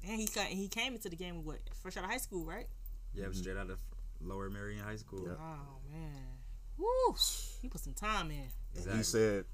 [0.05, 2.45] And he got he came into the game with what fresh out of high school,
[2.45, 2.67] right?
[3.13, 3.79] yeah, straight out of
[4.21, 5.23] Lower Merion High School.
[5.25, 5.33] Yeah.
[5.39, 6.23] Oh man,
[6.77, 7.15] woo!
[7.61, 8.37] He put some time in.
[8.37, 8.97] And Exactly.
[8.97, 9.45] he said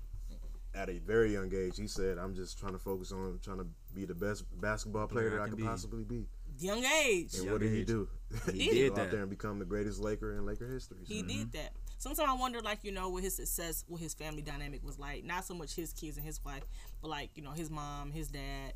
[0.76, 3.68] at a very young age, he said, "I'm just trying to focus on trying to
[3.94, 6.26] be the best basketball player Player that I I could be." possibly be."
[6.60, 7.34] Young age.
[7.34, 8.08] And Young what did he do?
[8.54, 9.12] He Go did out that.
[9.12, 10.98] there and become the greatest Laker in Laker history.
[11.02, 11.28] So, He mm-hmm.
[11.28, 11.72] did that.
[11.98, 15.24] Sometimes I wonder, like you know, what his success, what his family dynamic was like.
[15.24, 16.64] Not so much his kids and his wife,
[17.02, 18.74] but like you know, his mom, his dad,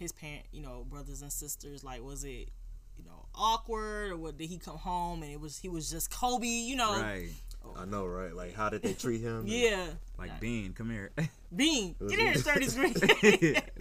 [0.00, 1.84] his parent, you know, brothers and sisters.
[1.84, 2.50] Like, was it,
[2.98, 4.36] you know, awkward or what?
[4.36, 6.46] Did he come home and it was he was just Kobe?
[6.46, 7.28] You know, Right.
[7.76, 8.34] I know, right?
[8.34, 9.44] Like, how did they treat him?
[9.46, 9.86] yeah.
[10.18, 11.10] Like Bean, come here.
[11.54, 12.94] Bean, get here, he- thirty screen.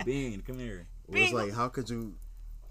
[0.06, 0.86] Bean, come here.
[1.08, 2.14] It was like, how could you?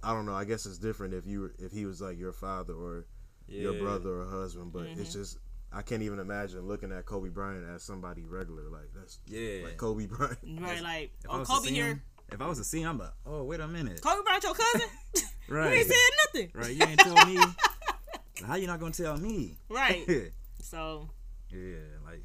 [0.02, 0.34] I don't know.
[0.34, 3.06] I guess it's different if you if he was like your father or
[3.48, 5.00] your brother or husband, but Mm-hmm.
[5.00, 5.38] it's just
[5.72, 8.68] I can't even imagine looking at Kobe Bryant as somebody regular.
[8.70, 9.64] Like that's Yeah.
[9.64, 10.38] like Kobe Bryant.
[10.60, 12.02] right, like oh Kobe here.
[12.28, 14.00] Him- If I was to see him, I'm like, oh wait a minute.
[14.02, 14.88] Kobe Bryant, your cousin.
[15.50, 15.70] Right.
[15.70, 16.50] You ain't said nothing.
[16.54, 16.74] Right.
[16.76, 17.38] You ain't tell me.
[18.46, 19.56] How you not gonna tell me?
[19.68, 20.06] Right.
[20.60, 21.08] So.
[21.50, 21.76] Yeah.
[22.04, 22.22] Like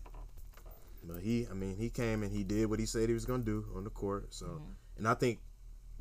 [1.06, 3.44] But he, I mean, he came and he did what he said he was gonna
[3.44, 4.34] do on the court.
[4.34, 4.72] So, Mm-hmm.
[4.98, 5.40] and I think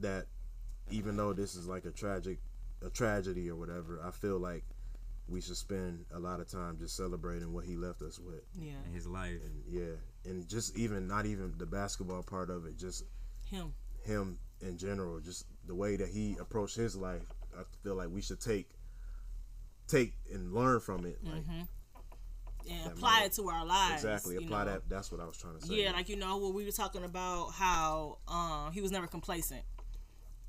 [0.01, 0.27] that
[0.91, 2.38] even though this is like a tragic,
[2.85, 4.65] a tragedy or whatever, I feel like
[5.29, 8.43] we should spend a lot of time just celebrating what he left us with.
[8.59, 9.38] yeah, in his life.
[9.45, 13.05] And yeah, and just even not even the basketball part of it, just
[13.49, 13.73] him.
[14.05, 17.23] Him in general, just the way that he approached his life.
[17.57, 18.71] I feel like we should take,
[19.88, 21.19] take and learn from it.
[21.23, 21.45] Like
[22.69, 24.05] and That apply might- it to our lives.
[24.05, 24.71] exactly, apply know.
[24.73, 24.88] that.
[24.88, 25.75] That's what I was trying to say.
[25.83, 29.65] Yeah, like you know what we were talking about how um he was never complacent.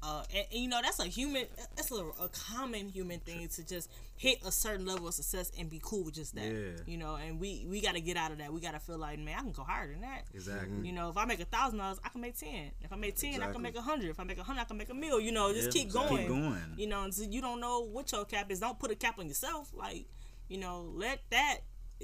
[0.05, 3.65] Uh, and, and, you know that's a human, that's a, a common human thing to
[3.65, 6.45] just hit a certain level of success and be cool with just that.
[6.45, 6.71] Yeah.
[6.85, 8.51] You know, and we we got to get out of that.
[8.51, 10.23] We got to feel like, man, I can go higher than that.
[10.33, 10.85] Exactly.
[10.85, 12.71] You know, if I make a thousand dollars, I can make ten.
[12.81, 14.09] If I make ten, I can make a hundred.
[14.09, 15.21] If I make a hundred, I can make a mil.
[15.21, 16.27] You know, just Yeah, keep just going.
[16.27, 16.73] Keep going.
[16.75, 18.59] You know, and so you don't know what your cap is.
[18.59, 19.71] Don't put a cap on yourself.
[19.73, 20.05] Like,
[20.49, 21.59] you know, let that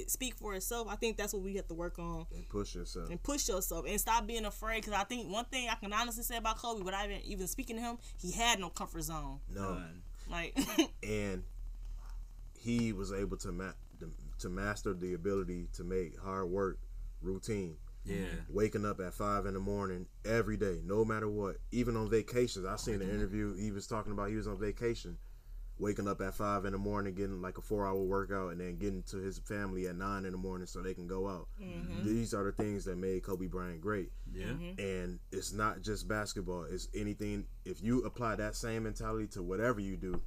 [0.08, 0.88] speak for itself.
[0.90, 3.10] I think that's what we have to work on and push yourself.
[3.10, 4.84] and push yourself and stop being afraid.
[4.84, 7.76] Because I think one thing I can honestly say about Kobe, without even even speaking
[7.78, 9.40] to him, he had no comfort zone.
[9.54, 10.02] No, Done.
[10.30, 10.58] Like,
[11.04, 11.44] and
[12.58, 13.72] he was able to ma-
[14.40, 16.80] to master the ability to make hard work
[17.22, 17.76] routine.
[18.06, 18.26] Yeah.
[18.50, 21.58] Waking up at five in the morning every day, no matter what.
[21.72, 23.56] Even on vacations, I seen an interview.
[23.56, 25.18] He was talking about he was on vacation,
[25.80, 28.78] waking up at five in the morning, getting like a four hour workout, and then
[28.78, 31.48] getting to his family at nine in the morning so they can go out.
[32.04, 34.12] These are the things that made Kobe Bryant great.
[34.32, 34.48] Yeah.
[34.48, 34.80] Mm-hmm.
[34.80, 36.65] And it's not just basketball.
[36.70, 37.46] It's anything.
[37.65, 40.22] If you apply that same mentality to whatever you do,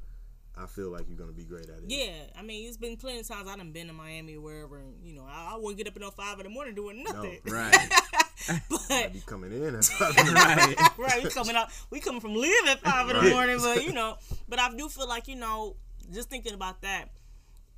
[0.56, 1.84] I feel like you're gonna be great at it.
[1.88, 4.78] yeah, I mean, it's been plenty of times I done been to Miami or wherever,
[4.78, 7.02] and you know, I, I wouldn't get up at no five in the morning doing
[7.02, 7.38] nothing.
[7.46, 7.74] Right.
[8.70, 9.74] but Be coming in.
[9.74, 10.98] at right.
[10.98, 13.30] right, we coming out, we coming from live at five in the Right.
[13.32, 14.16] morning, but you know,
[14.48, 15.76] but I do feel like you know,
[16.12, 17.10] just thinking about that,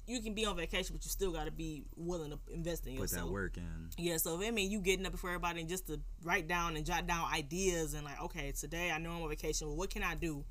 [0.07, 2.95] you can be on vacation, but you still got to be willing to invest in
[2.95, 3.27] Put yourself.
[3.29, 3.89] that work in.
[3.97, 6.77] Yeah, so if I mean you getting up before everybody and just to write down
[6.77, 9.91] and jot down ideas and like, okay, today I know I'm on vacation, well, what
[9.91, 10.45] can I do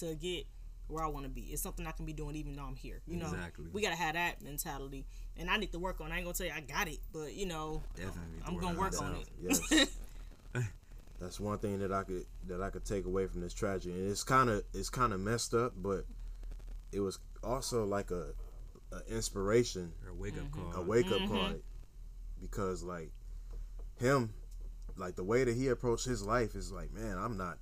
[0.00, 0.46] to get
[0.88, 1.42] where I want to be?
[1.42, 3.00] It's something I can be doing even though I'm here.
[3.06, 3.66] You know, Exactly.
[3.72, 6.10] we gotta have that mentality, and I need to work on.
[6.10, 6.14] it.
[6.14, 8.20] I ain't gonna tell you I got it, but you know, Definitely.
[8.46, 9.28] I'm gonna work on myself.
[9.72, 9.72] it.
[9.72, 9.96] Yes.
[11.20, 14.10] That's one thing that I could that I could take away from this tragedy, and
[14.10, 16.04] it's kind of it's kind of messed up, but
[16.92, 18.32] it was also like a,
[18.92, 20.72] a inspiration, Or a wake up Mm-hmm.
[20.72, 20.82] call.
[20.82, 21.52] a wake up call,
[22.40, 23.10] because like
[23.98, 24.34] him,
[24.96, 27.58] like the way that he approached his life is like, man, I'm not,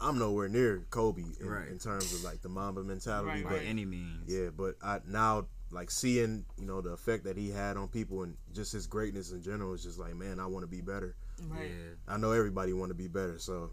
[0.00, 1.68] I'm nowhere near Kobe in, Right.
[1.68, 4.28] in terms of like the Mamba mentality, Right, but By any means.
[4.30, 8.22] yeah, but I now like seeing you know the effect that he had on people
[8.22, 11.16] and just his greatness in general is just like, man, I want to be better.
[11.48, 11.70] right.
[11.70, 11.94] Yeah.
[12.14, 13.70] I know everybody want to be better, so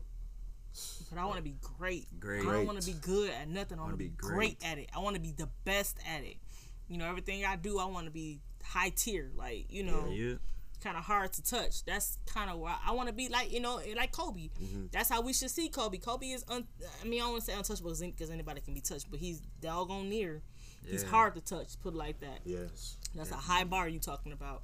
[1.12, 2.08] But I want to be great.
[2.20, 2.42] Great.
[2.48, 3.78] I don't want to be good at nothing.
[3.78, 4.60] I want to be, be great.
[4.60, 4.66] great.
[4.66, 4.90] at it.
[4.96, 6.38] I want to be the best at it.
[6.88, 9.30] You know, everything I do, I want to be high tier.
[9.36, 10.36] Like, you know, Yeah.
[10.84, 11.84] Kind of hard to touch.
[11.86, 14.50] That's kind of why I want to be like, you know, like Kobe.
[14.62, 14.86] Mm-hmm.
[14.91, 15.98] That's how we should see Kobe.
[15.98, 16.67] Kobe is, un-
[17.02, 19.39] I mean, I don't want to say untouchable because anybody can be touched, but he's
[19.62, 20.41] doggone near.
[20.86, 22.39] He's hard to touch, put it like that.
[22.43, 24.63] yes, That's a high bar you talking about.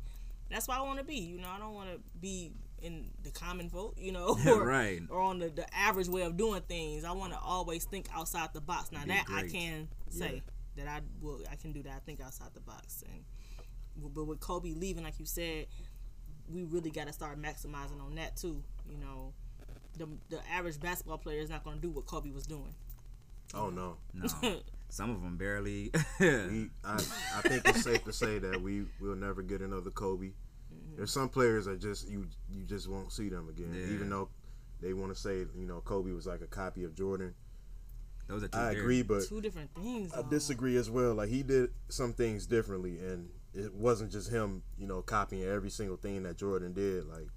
[0.51, 1.15] That's why I want to be.
[1.19, 2.51] You know, I don't want to be
[2.81, 3.95] in the common folk.
[3.97, 5.01] You know, or, Right.
[5.09, 7.05] or on the, the average way of doing things.
[7.05, 8.91] I want to always think outside the box.
[8.91, 10.41] Now Be that I can say
[10.75, 11.39] that I will.
[11.51, 11.93] I can do that.
[11.95, 13.03] I think outside the box.
[13.07, 13.23] And
[14.13, 15.67] but with Kobe leaving, like you said,
[16.51, 18.63] we really got to start maximizing on that too.
[18.89, 19.33] You know,
[19.97, 22.73] the the average basketball player is not going to do what Kobe was doing.
[23.53, 24.27] oh no, No.
[24.91, 25.91] Some of them barely.
[26.19, 30.27] we, I I think it's safe to say that we will never get another Kobe.
[30.27, 30.95] Mm-hmm.
[30.97, 33.93] There's some players that just you you just won't see them again, Yeah.
[33.93, 34.29] even though
[34.81, 37.35] they want to say you know Kobe was like a copy of Jordan.
[38.27, 40.11] Those are two I agree, but Two different things.
[40.13, 40.29] I though.
[40.29, 41.13] disagree as well.
[41.15, 45.69] Like he did some things differently, and it wasn't just him, you know, copying every
[45.69, 47.05] single thing that Jordan did.
[47.05, 47.27] Like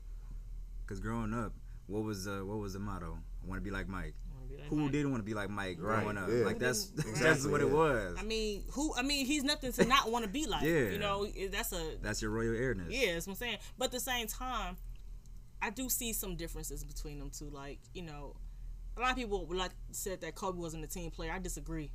[0.87, 1.53] Cause growing up,
[1.87, 3.19] what was uh, what was the motto?
[3.43, 4.15] I want to be like Mike.
[4.51, 4.93] Be like Who Mike.
[4.93, 6.29] didn't want to be like Mike Right, growing up?
[6.31, 6.45] yeah.
[6.45, 8.17] Like that's that's Exactly, what it was.
[8.19, 8.93] I mean, who?
[8.95, 10.63] I mean, he's nothing to not want to be like.
[10.63, 10.91] Yeah.
[10.91, 12.89] You know, that's a That's your royal airness.
[12.91, 13.15] yeah.
[13.15, 13.59] That's what I'm saying.
[13.79, 14.77] But at the same time,
[15.63, 17.49] I do see some differences between them two.
[17.49, 18.35] Like, you know,
[18.97, 21.33] a lot of people like said that Kobe wasn't a team player.
[21.33, 21.91] I disagree.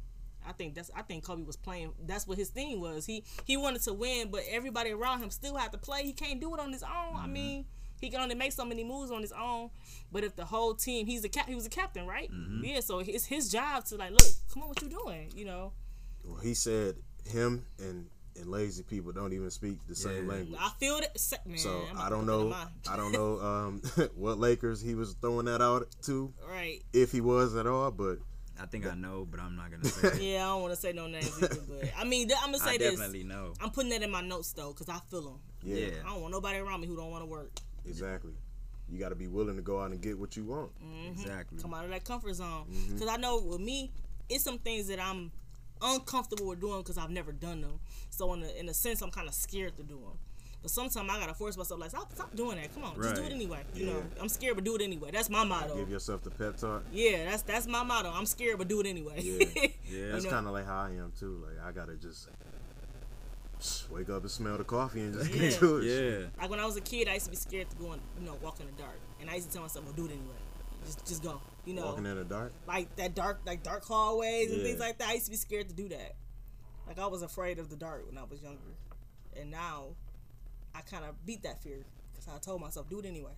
[0.47, 1.93] I think that's I think Kobe was playing.
[2.05, 3.05] That's what his thing was.
[3.05, 6.03] He he wanted to win, but everybody around him still had to play.
[6.03, 7.15] He can't do it on his own.
[7.17, 7.65] I mean,
[7.99, 9.69] he can only make so many moves on his own.
[10.11, 12.29] But if the whole team, he's a cap, he was a captain, right?
[12.61, 12.79] Yeah.
[12.79, 14.21] So it's his job to like, look,
[14.53, 15.31] come on, what you doing?
[15.35, 15.73] You know.
[16.23, 18.07] well, he said, him and
[18.39, 20.59] and lazy people don't even speak the same language.
[20.61, 21.17] I feel that.
[21.47, 22.93] Man, So I'm I about to don't put that in know.
[22.93, 26.83] I don't know um, what Lakers he was throwing that out to, Right.
[26.93, 27.89] if he was at all.
[27.89, 28.19] But
[28.61, 30.33] I think I know, but I'm not gonna say.
[30.33, 32.63] Yeah, I don't want to say no names either, but I mean, th- I'm gonna
[32.63, 32.91] say I this.
[32.91, 33.53] definitely know.
[33.61, 35.39] I'm putting that in my notes though, cause I feel them.
[35.63, 35.91] yeah, Yeah.
[36.05, 37.51] I don't want nobody around me who don't want to work.
[37.85, 38.33] exactly.
[38.89, 40.71] You got to be willing to go out and get what you want.
[41.11, 41.59] Exactly.
[41.61, 42.65] Come out of that comfort zone.
[42.71, 42.97] Mm-hmm.
[42.97, 43.91] Cause I know with me,
[44.29, 45.29] it's some things that I'm
[45.81, 47.79] uncomfortable with doing because I've never done them.
[48.09, 50.17] So in a, in a sense, I'm kind of scared to do them.
[50.61, 52.73] But sometimes I gotta force myself, like, stop, stop doing that.
[52.73, 53.59] Come on, just do it anyway.
[53.75, 53.93] You Yeah.
[53.93, 55.11] know, I'm scared, but do it anyway.
[55.11, 55.75] That's my motto.
[55.77, 56.83] Give yourself the pep talk.
[56.91, 58.09] yeah, that's that's my motto.
[58.11, 59.21] I'm scared, but do it anyway.
[59.21, 59.45] Yeah.
[59.89, 60.11] Yeah.
[60.11, 61.41] That's kind of like how I am too.
[61.47, 62.27] Like I gotta just
[63.89, 65.39] wake up and smell the coffee and just Yeah.
[65.39, 65.83] get to it.
[65.85, 66.25] Yeah.
[66.41, 68.25] Like when I was a kid, I used to be scared to go and you
[68.25, 70.35] know walk in the dark, and I used to tell myself, "Well, do it anyway.
[70.85, 72.51] Just just go." You know, Walking in the dark.
[72.67, 74.67] like that dark like dark hallways and Yeah.
[74.67, 75.09] things like that.
[75.09, 76.15] I used to be scared to do that.
[76.87, 78.75] Like I was afraid of the dark when I was younger,
[79.35, 79.95] and now
[80.77, 83.31] I kind of beat that fear because I told myself, "Do it anyway."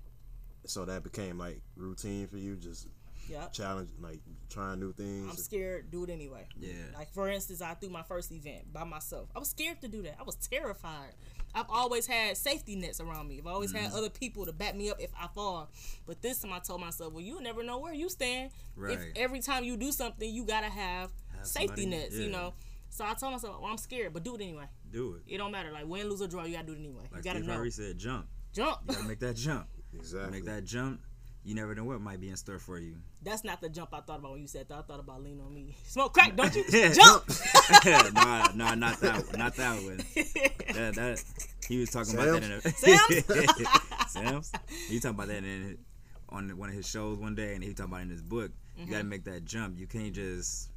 [0.66, 2.88] So that became like routine for you, just
[3.30, 5.30] Yeah, challenge, like trying new things.
[5.30, 5.90] I'm scared.
[5.92, 6.48] Do it anyway.
[6.60, 6.74] Yeah.
[6.94, 9.30] Like for instance, I threw my first event by myself.
[9.36, 10.18] I was scared to do that.
[10.20, 11.14] I was terrified.
[11.56, 13.40] I've always had safety nets around me.
[13.40, 13.86] I've always Mm-hmm.
[13.86, 15.70] had other people to back me up if I fall.
[16.06, 18.52] But this time I told myself, well, you never know where you stand.
[18.76, 18.94] Right.
[19.00, 22.16] If every time you do something, you gotta have, Have safety somebody- nets.
[22.16, 22.54] You know.
[22.92, 24.66] So I told myself, well, I'm scared, but do it anyway.
[24.92, 25.34] Do it.
[25.34, 25.72] It don't matter.
[25.72, 27.04] Like win, lose or draw, you gotta do it anyway.
[27.12, 27.54] Like you gotta Steve know.
[27.54, 28.28] Harvey said, jump.
[28.54, 28.78] Jump.
[28.88, 29.68] You gotta make that jump.
[29.94, 30.32] exactly.
[30.32, 31.02] Make that jump.
[31.44, 32.96] You never know what might be in store for you.
[33.24, 34.76] That's not the jump I thought about when you said that.
[34.78, 35.76] I thought about lean on me.
[35.86, 36.64] Smoke crack, don't you?
[36.70, 36.92] Yeah.
[36.92, 37.24] Jump.
[38.14, 39.40] nah, nah, not that, one.
[39.40, 39.98] not that one.
[40.76, 41.24] That, that
[41.68, 44.12] he was talking about that in a Sam's?
[44.12, 44.52] Sam's.
[44.90, 45.78] He talking about that in
[46.30, 48.52] on one of his shows one day, and he talking about it in his book.
[48.78, 48.92] You Mm-hmm.
[48.94, 49.78] gotta make that jump.
[49.78, 50.70] You can't just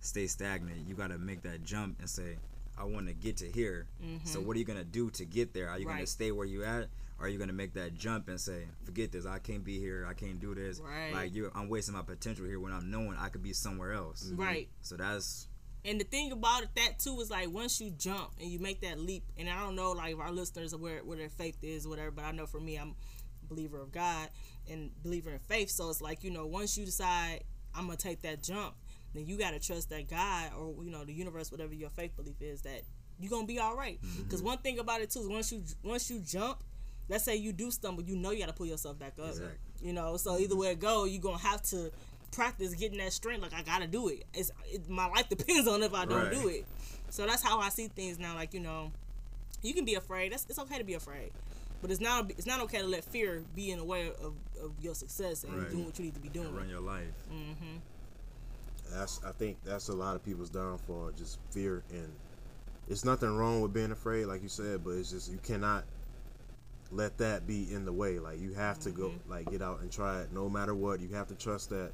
[0.00, 0.86] stay stagnant.
[0.88, 2.36] You gotta make that jump and say,
[2.78, 3.88] "I want to get to here."
[4.24, 5.68] So what are you gonna do to get there?
[5.68, 6.06] Are you gonna Mm-hmm.
[6.06, 6.88] Stay where you at,
[7.18, 9.26] or are you gonna make that jump and say, "Forget this.
[9.26, 10.06] I can't be here.
[10.08, 10.80] I can't do this.
[10.80, 11.12] Right.
[11.12, 14.30] Like you, I'm wasting my potential here when I'm knowing I could be somewhere else."
[14.34, 14.68] Right.
[14.80, 15.48] So that's
[15.84, 18.80] And the thing about it, that too, is like once you jump and you make
[18.82, 21.58] that leap, and I don't know, like if our listeners are where, where their faith
[21.62, 22.94] is, whatever, but I know for me, I'm
[23.42, 24.28] a believer of God
[24.68, 25.70] and believer in faith.
[25.70, 28.74] So it's like, you know, once you decide I'm going to take that jump,
[29.14, 32.14] then you got to trust that God or, you know, the universe, whatever your faith
[32.16, 32.82] belief is, that
[33.18, 33.98] you're to be all right.
[34.02, 34.22] Mm-hmm.
[34.24, 36.62] Because one thing about it too is once you, once you jump,
[37.08, 39.30] let's say you do stumble, you know you got to pull yourself back up.
[39.30, 39.56] Exactly.
[39.82, 41.90] You know, so either way it go, you're to have to
[42.32, 43.42] practice getting that strength.
[43.42, 44.24] Like, I got to do it.
[44.34, 46.32] It's it, My life depends on if I don't Right.
[46.32, 46.66] do it.
[47.10, 48.34] So that's how I see things now.
[48.34, 48.92] Like, you know,
[49.62, 50.32] you can be afraid.
[50.32, 51.30] That's It's okay to be afraid.
[51.80, 54.72] But it's not it's not okay to let fear be in the way of, of
[54.80, 55.70] your success and Right.
[55.70, 56.52] doing what you need to be doing.
[56.54, 57.06] run your life.
[57.32, 57.76] Mm-hmm.
[58.92, 62.08] That's I think that's a lot of people's downfall, just fear and
[62.88, 65.84] it's nothing wrong with being afraid, like you said, but it's just you cannot
[66.90, 68.18] let that be in the way.
[68.18, 69.30] Like you have to go Mm-hmm.
[69.30, 71.00] like get out and try it no matter what.
[71.00, 71.92] You have to trust that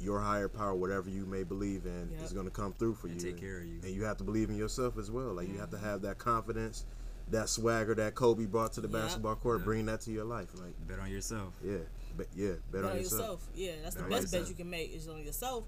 [0.00, 2.22] your higher power, whatever you may believe in, Yep.
[2.22, 3.32] is gonna come through for And you.
[3.32, 3.80] take care of you.
[3.82, 5.34] And you have to believe in yourself as well.
[5.34, 5.84] Like you have to Mm-hmm.
[5.86, 6.84] have that confidence,
[7.30, 8.92] that swagger that Kobe brought to the Yep.
[9.02, 9.64] basketball court, Yep.
[9.64, 10.48] bring that to your life.
[10.54, 11.52] Like Bet on yourself.
[11.62, 11.78] yeah,
[12.16, 13.20] but yeah, bet, Bet on on yourself.
[13.20, 13.48] yourself.
[13.54, 15.64] Yeah, that's the Bet best bet you can make is on yourself.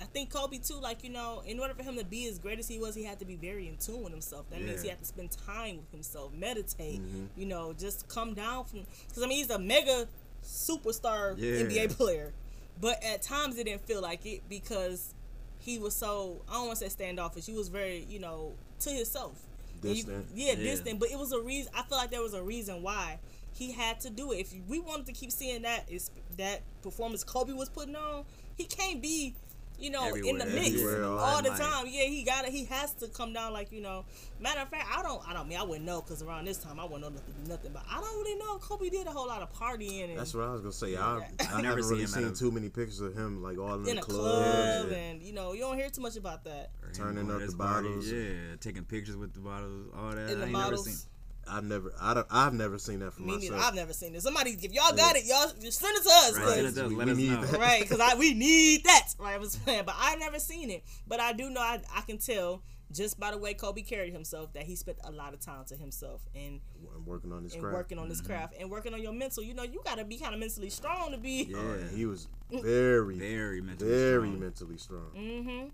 [0.00, 2.58] I think Kobe too, like you know, in order for him to be as great
[2.58, 4.48] as he was, he had to be very in tune with himself.
[4.50, 7.00] That means he had to spend time with himself, meditate.
[7.00, 7.24] Mm-hmm.
[7.40, 8.80] You know, just come down from.
[9.08, 10.06] Because I mean, he's a mega
[10.44, 11.62] superstar Yeah.
[11.66, 12.32] NBA player,
[12.80, 15.14] but at times it didn't feel like it because
[15.58, 16.42] he was so.
[16.48, 17.46] I don't want to say standoffish.
[17.46, 19.42] He was very, you know, to himself.
[19.82, 20.26] And you- Distant.
[20.34, 20.54] yeah, Yeah.
[20.56, 21.00] distant.
[21.00, 21.72] But it was a reason.
[21.74, 23.18] I feel like there was a reason why
[23.52, 24.36] he had to do it.
[24.40, 28.24] If we wanted to keep seeing that is that performance Kobe was putting on,
[28.56, 29.34] he can't be,
[29.78, 31.58] you know, in the mix Everywhere, all all the night.
[31.60, 31.86] time.
[31.88, 32.52] Yeah, he got it.
[32.52, 33.52] He has to come down.
[33.52, 34.04] Like you know,
[34.40, 35.20] matter of fact, I don't.
[35.28, 37.34] I don't mean I wouldn't know because around this time I wouldn't know nothing.
[37.46, 37.72] Nothing.
[37.72, 38.56] But I don't really know.
[38.56, 40.96] if Kobe did a whole lot of partying and That's what I was gonna say.
[40.96, 41.24] I, Yeah.
[41.40, 43.88] I I never never really him seen too many pictures of him like all in,
[43.88, 44.84] in the a clubs.
[44.84, 46.70] club, and- and you know, you don't hear too much about that.
[46.94, 48.10] Turning up the his party, bottles.
[48.10, 50.30] Yeah, taking pictures with the bottles, all that.
[50.30, 51.06] In the I ain't bottles.
[51.46, 51.56] Never seen.
[51.56, 53.52] I've never, I don't, I've never seen that for Me neither.
[53.54, 53.68] myself.
[53.68, 54.22] I've never seen this.
[54.24, 56.34] Somebody, if y'all got it, y'all just send it to us.
[56.36, 57.44] Right, 'cause- send it to us, we- let we us need know.
[57.46, 57.60] that.
[57.60, 57.80] right?
[57.82, 59.08] Because I we need that.
[59.18, 60.84] Right, I was playing, but I've never seen it.
[61.06, 64.52] But I do know I, I can tell just by the way Kobe carried himself
[64.52, 66.60] that he spent a lot of time to himself and
[66.94, 67.74] I'm working on this and craft.
[67.76, 69.42] working on his craft and working on your mental.
[69.42, 71.48] You know, you got to be kind of mentally strong to be.
[71.50, 74.40] Yeah, Oh, he was very, very mentally very strong.
[74.40, 75.10] mentally strong.
[75.16, 75.68] Mm-hmm.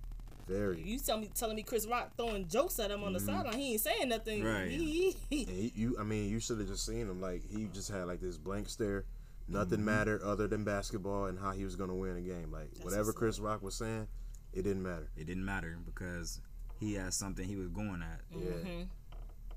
[0.49, 0.81] Very.
[0.83, 3.59] You tell me telling me Chris Rock throwing jokes at him on the sideline.
[3.59, 4.43] He ain't saying nothing.
[4.45, 4.71] Right.
[4.71, 7.21] He- And he, you, I mean, you should have just seen him.
[7.21, 9.05] Like he just had like this blank stare.
[9.49, 9.85] Nothing Mm-hmm.
[9.87, 12.51] mattered other than basketball and how he was gonna win a game.
[12.53, 14.07] Like whatever Chris Rock was saying,
[14.53, 15.11] it didn't matter.
[15.17, 16.41] It didn't matter because
[16.79, 18.51] he had something he was going at, Yeah.
[18.53, 18.81] Mhm.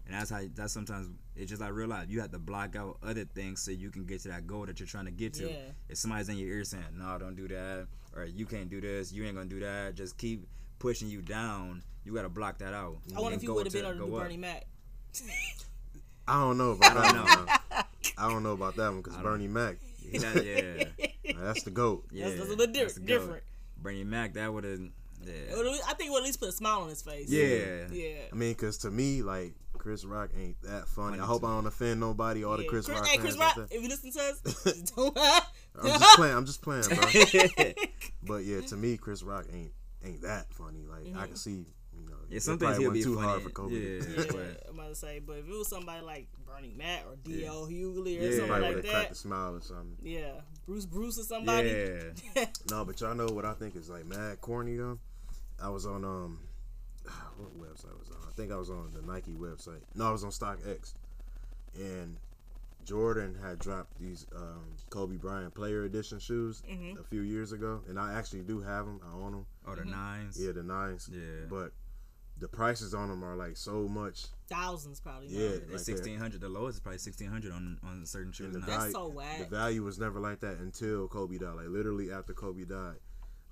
[0.05, 0.41] and that's how.
[0.55, 2.09] That's sometimes it's just like real life.
[2.09, 4.79] You have to block out other things so you can get to that goal that
[4.79, 5.49] you're trying to get to.
[5.49, 5.57] Yeah.
[5.89, 9.11] If somebody's in your ear saying, "No, don't do that," or "You can't do this,"
[9.11, 10.47] "You ain't gonna do that," just keep
[10.85, 11.81] pushing you down.
[12.03, 12.97] You gotta block that out.
[13.15, 14.67] I wonder if you would have been able to do Bernie Mac.
[16.27, 17.83] I don't know about I that don't one.
[18.17, 19.77] I don't know about that one because Bernie Mac,
[20.11, 21.31] Yeah, that- yeah.
[21.39, 22.05] that's the goat.
[22.11, 23.07] Yeah, that's a little di- that's the goat.
[23.07, 23.43] different.
[23.81, 24.79] Bernie Mac, that would have.
[24.79, 25.33] Yeah.
[25.87, 27.29] I think it would at least put a smile on his face.
[27.29, 27.87] Yeah.
[27.91, 28.15] Yeah.
[28.31, 31.17] I mean, because to me, like Chris Rock ain't that funny.
[31.17, 31.47] Funny I hope too.
[31.47, 32.43] I don't offend nobody.
[32.43, 32.69] All the Yeah.
[32.69, 35.17] Chris, Rock hey, Chris Rock, if you listen to us, don't.
[35.81, 36.35] I'm just playing.
[36.35, 37.73] I'm just playing, bro.
[38.23, 39.71] but yeah, to me, Chris Rock ain't
[40.05, 40.85] ain't that funny.
[40.89, 41.65] Like I can see,
[41.97, 43.27] you know, Yeah, it some things he'll be too funny.
[43.27, 43.73] hard for Kobe.
[43.75, 47.03] Yeah, yeah, but I'm about to say, but if it was somebody like Bernie Mac
[47.07, 47.37] or Yeah.
[47.37, 47.67] D.L.
[47.67, 48.31] Hughley or Yeah.
[48.37, 49.97] something like would have cracked that, a smile or something.
[50.01, 50.31] yeah,
[50.65, 51.69] Bruce Bruce or somebody,
[52.35, 52.45] yeah.
[52.69, 54.99] No, but y'all know what I think is like mad corny though.
[55.61, 56.39] I was on um,
[57.37, 58.27] what website was I on?
[58.27, 59.81] I think I was on the Nike website.
[59.95, 60.93] No, I was on StockX,
[61.75, 62.17] and
[62.85, 66.99] Jordan had dropped these um, Kobe Bryant Player Edition shoes Mm-hmm.
[66.99, 68.99] a few years ago, and I actually do have them.
[69.03, 69.45] I own them.
[69.67, 70.37] Oh, the nines.
[70.41, 71.09] Yeah, the nines.
[71.11, 71.45] Yeah.
[71.49, 71.71] But
[72.37, 74.25] the prices on them are like so much.
[74.49, 75.27] thousands probably.
[75.29, 76.41] Yeah, like It's sixteen hundred.
[76.41, 78.53] The lowest is probably sixteen hundred on on certain shoes.
[78.53, 78.65] the now.
[78.65, 79.39] That's value, so whack.
[79.39, 81.55] The value was never like that until Kobe died.
[81.55, 82.97] Like literally after Kobe died,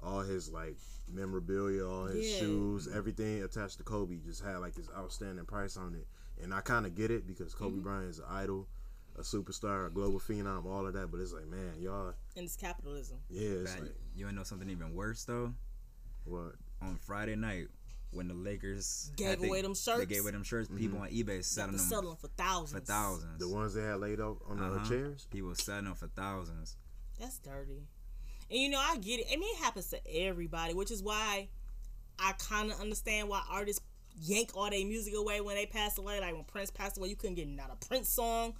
[0.02, 0.78] all his like
[1.12, 2.40] memorabilia, all his Yeah.
[2.40, 6.08] shoes, everything attached to Kobe just had like this outstanding price on it.
[6.44, 7.84] And I kind of get it because Kobe Mm-hmm.
[7.84, 8.68] Bryant is an idol,
[9.18, 11.12] a superstar, a global phenom, all of that.
[11.12, 13.18] But it's like, man, y'all, and it's capitalism.
[13.30, 13.84] yeah, it's Bad.
[13.84, 15.54] like You ain't know something even worse though.
[16.26, 16.54] what?
[16.82, 17.68] On Friday night,
[18.12, 20.70] when the Lakers Gave had the- away them they gave away them shirts.
[20.76, 22.80] People on eBay selling them sell them for thousands.
[22.82, 23.40] for thousands.
[23.40, 24.88] The ones they had laid out on the Uh-huh.
[24.90, 25.28] chairs.
[25.32, 26.76] People selling them for thousands.
[27.20, 27.88] That's dirty.
[28.52, 29.28] And you know, I get it.
[29.32, 31.48] I mean, it happens to everybody, which is why
[32.20, 33.82] I kind of understand why artists
[34.22, 36.20] yank all their music away when they pass away.
[36.20, 38.54] Like when Prince passed away, you couldn't get not a Prince song.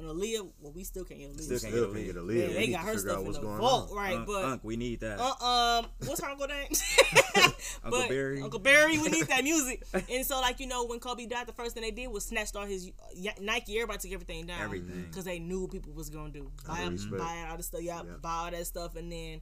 [0.00, 1.42] When Aaliyah, well, we still can't get Aaliyah.
[1.42, 2.26] Still can't Still get can get a Aaliyah.
[2.26, 2.38] lead.
[2.50, 3.96] Yeah, they got her stuff in the going vault, on.
[3.96, 4.16] right?
[4.16, 5.20] Unc, but Unc, we need that.
[5.20, 5.44] uh,
[5.80, 6.68] um, what's her uncle name?
[7.82, 8.42] Uncle But Barry.
[8.42, 9.84] Uncle Barry, we need that music.
[10.10, 12.56] and so, like you know, when Kobe died, the first thing they did was snatched
[12.56, 13.76] all his uh, Nike.
[13.78, 15.06] Everybody took everything down, Everything.
[15.08, 16.50] because they knew what people was gonna do.
[16.66, 18.12] Buy, Out buy all the stuff, yeah, Yeah.
[18.20, 19.40] buy all that stuff, and then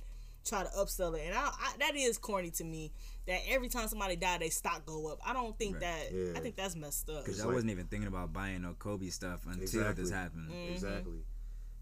[0.48, 1.22] try to upsell it.
[1.26, 2.92] And I, I, that is corny to me.
[3.26, 5.18] That every time somebody died, they stock go up.
[5.24, 5.80] I don't think Right.
[5.82, 6.12] that.
[6.12, 6.32] Yeah.
[6.36, 7.24] I think that's messed up.
[7.24, 10.02] Because I like- wasn't even thinking about buying no Kobe stuff until Exactly.
[10.04, 10.50] this happened.
[10.50, 10.72] Mm.
[10.72, 11.18] Exactly.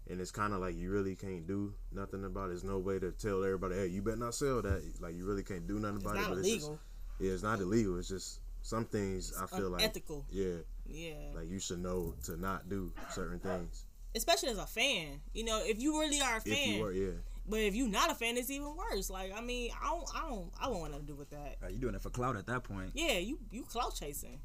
[0.09, 2.47] And it's kind of like you really can't do nothing about it.
[2.49, 4.81] There's no way to tell everybody, hey, you better not sell that.
[5.01, 6.21] Like you really can't do nothing It's about it.
[6.21, 6.53] not but illegal.
[6.55, 6.79] It's just,
[7.19, 7.97] yeah, it's not illegal.
[7.99, 10.25] It's just some things I feel like, unethical.
[10.29, 11.13] yeah, Yeah.
[11.35, 13.85] like you should know to not do certain things.
[14.15, 15.19] Especially as a fan.
[15.33, 16.53] You know, if you really are a fan.
[16.53, 17.11] If you were, yeah,
[17.49, 19.09] But if you're not a fan, it's even worse.
[19.09, 21.55] Like, I mean, I don't, I don't, I won't want nothing to do with that.
[21.63, 24.39] Uh, you doing it for clout at that point, Yeah, you, you clout chasing,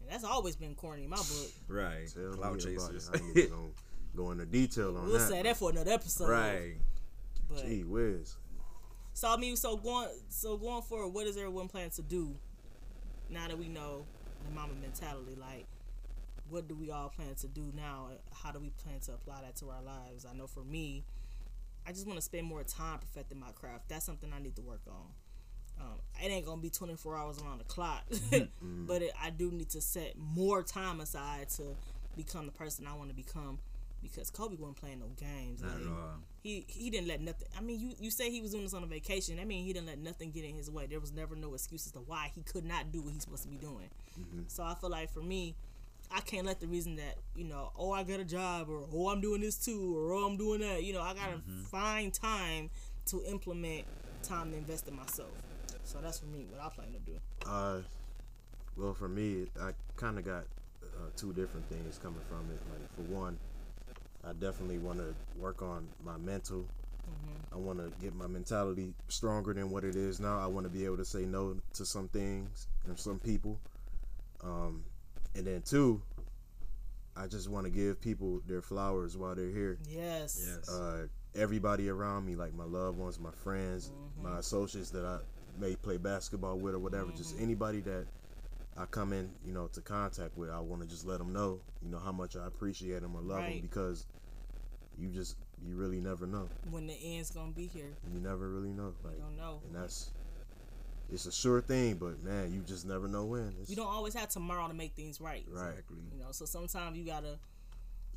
[0.00, 1.50] and that's always been corny in my book.
[1.68, 2.06] right?
[2.12, 3.20] tell Clout chasers, it.
[3.20, 3.62] I ain't gonna
[4.14, 5.28] go into detail on We'll that.
[5.28, 6.28] say that for another episode.
[6.28, 6.74] right?
[7.48, 8.36] But Gee whiz.
[9.12, 12.36] so I mean, so going, so going forward, what is everyone planning to do?
[13.28, 14.04] Now that we know
[14.44, 15.66] the Mamba mentality, like,
[16.48, 18.10] what do we all plan to do now?
[18.32, 20.24] How do we plan to apply that to our lives?
[20.24, 21.02] I know for me,
[21.86, 23.88] I just want to spend more time perfecting my craft.
[23.88, 25.06] That's something I need to work on.
[25.80, 28.02] Um, it ain't gonna be 24 hours around the clock,
[28.62, 31.76] but it, I do need to set more time aside to
[32.16, 33.58] become the person I want to become.
[34.02, 35.62] Because Kobe wasn't playing no games.
[35.62, 36.20] Not like, at all.
[36.42, 37.48] he he didn't let nothing.
[37.56, 39.38] I mean, you you say he was doing this on a vacation.
[39.40, 40.86] I mean, he didn't let nothing get in his way.
[40.86, 43.48] There was never no excuses to why he could not do what he's supposed to
[43.48, 43.88] be doing.
[44.48, 45.56] So I feel like for me,
[46.10, 49.08] I can't let the reason that you know, oh, I got a job, or oh,
[49.08, 50.82] I'm doing this too, or oh, I'm doing that.
[50.82, 51.40] You know, I gotta
[51.70, 52.70] find time
[53.06, 53.84] to implement
[54.22, 55.30] time to invest in myself.
[55.84, 57.18] So that's for me what I plan to do.
[57.46, 57.80] Uh,
[58.76, 60.44] well, for me, I kind of got
[60.82, 62.60] uh, two different things coming from it.
[62.70, 63.38] Like for one,
[64.24, 66.66] I definitely want to work on my mental.
[67.52, 70.38] I want to get my mentality stronger than what it is now.
[70.38, 73.58] I want to be able to say no to some things and some people.
[74.42, 74.84] Um,
[75.36, 76.02] and then two,
[77.16, 80.44] I just want to give people their flowers while they're here Yes.
[80.46, 80.68] Yes.
[80.68, 83.90] uh, everybody around me, like my loved ones, my friends,
[84.22, 85.18] my associates that I
[85.58, 88.06] may play basketball with or whatever, just anybody that
[88.76, 91.60] I come in, you know, to contact with, I want to just let them know,
[91.82, 94.06] you know, how much I appreciate them or love them because
[94.98, 96.48] you just, you really never know.
[96.70, 98.92] When the end's gonna be here, You never really know.
[99.02, 99.60] Like, you don't know.
[99.66, 100.10] and that's,
[101.12, 103.54] it's a sure thing, but man, you just never know when.
[103.60, 105.44] It's, You don't always have tomorrow to make things right.
[105.48, 105.70] Right.
[105.70, 105.96] Exactly.
[106.12, 107.38] You know, so sometimes you gotta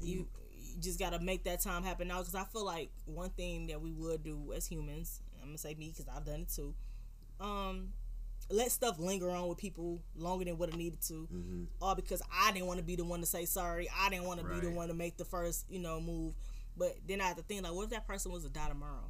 [0.01, 2.19] you, you just gotta make that time happen now.
[2.19, 5.75] Because I feel like one thing that we would do as humans, I'm gonna say
[5.75, 6.73] me because I've done it too.
[7.39, 7.89] Um,
[8.51, 11.63] let stuff linger on with people longer than what it needed to, Mm-hmm.
[11.81, 13.87] all because I didn't want to be the one to say sorry.
[13.95, 16.33] I didn't want to be the one to make the first you know move.
[16.75, 19.03] But then I have to think like, what if that person was to die tomorrow?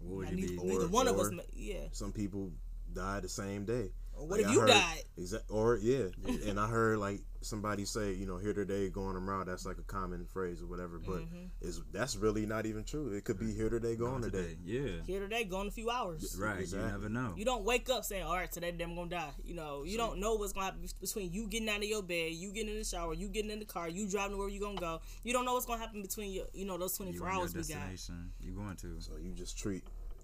[0.00, 0.68] What would Like, you neither, be?
[0.68, 1.76] neither Or- one of us, yeah.
[1.92, 2.52] some people
[2.94, 3.90] die the same day.
[4.16, 5.02] Or what Like, if I you heard- died?
[5.16, 6.06] Exact or yeah.
[6.46, 9.44] and I heard like somebody say, you know, here today, going tomorrow.
[9.44, 11.46] That's like a common phrase or whatever, but Mm-hmm.
[11.68, 13.12] is that's really not even true.
[13.12, 14.56] It could be here today, gone today.
[14.64, 15.02] Yeah.
[15.06, 16.36] Here today, gone a few hours.
[16.38, 16.60] Right.
[16.60, 16.86] Exactly.
[16.86, 17.34] You never know.
[17.36, 20.18] You don't wake up saying, "All right, today I'm gonna die." You know, you don't
[20.20, 22.84] know what's gonna happen between you getting out of your bed, you getting in the
[22.84, 25.00] shower, you getting in the car, you driving to where you gonna go.
[25.24, 27.42] You don't know what's gonna happen between your, you know, those You 24 on your
[27.42, 27.68] hours we got.
[27.68, 28.32] destination.
[28.40, 29.00] You going to?
[29.00, 29.82] So you just treat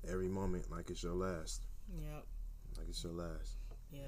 [0.08, 2.24] every moment like it's your last, Yep,
[2.80, 3.56] like it's your last.
[3.92, 4.00] yeah.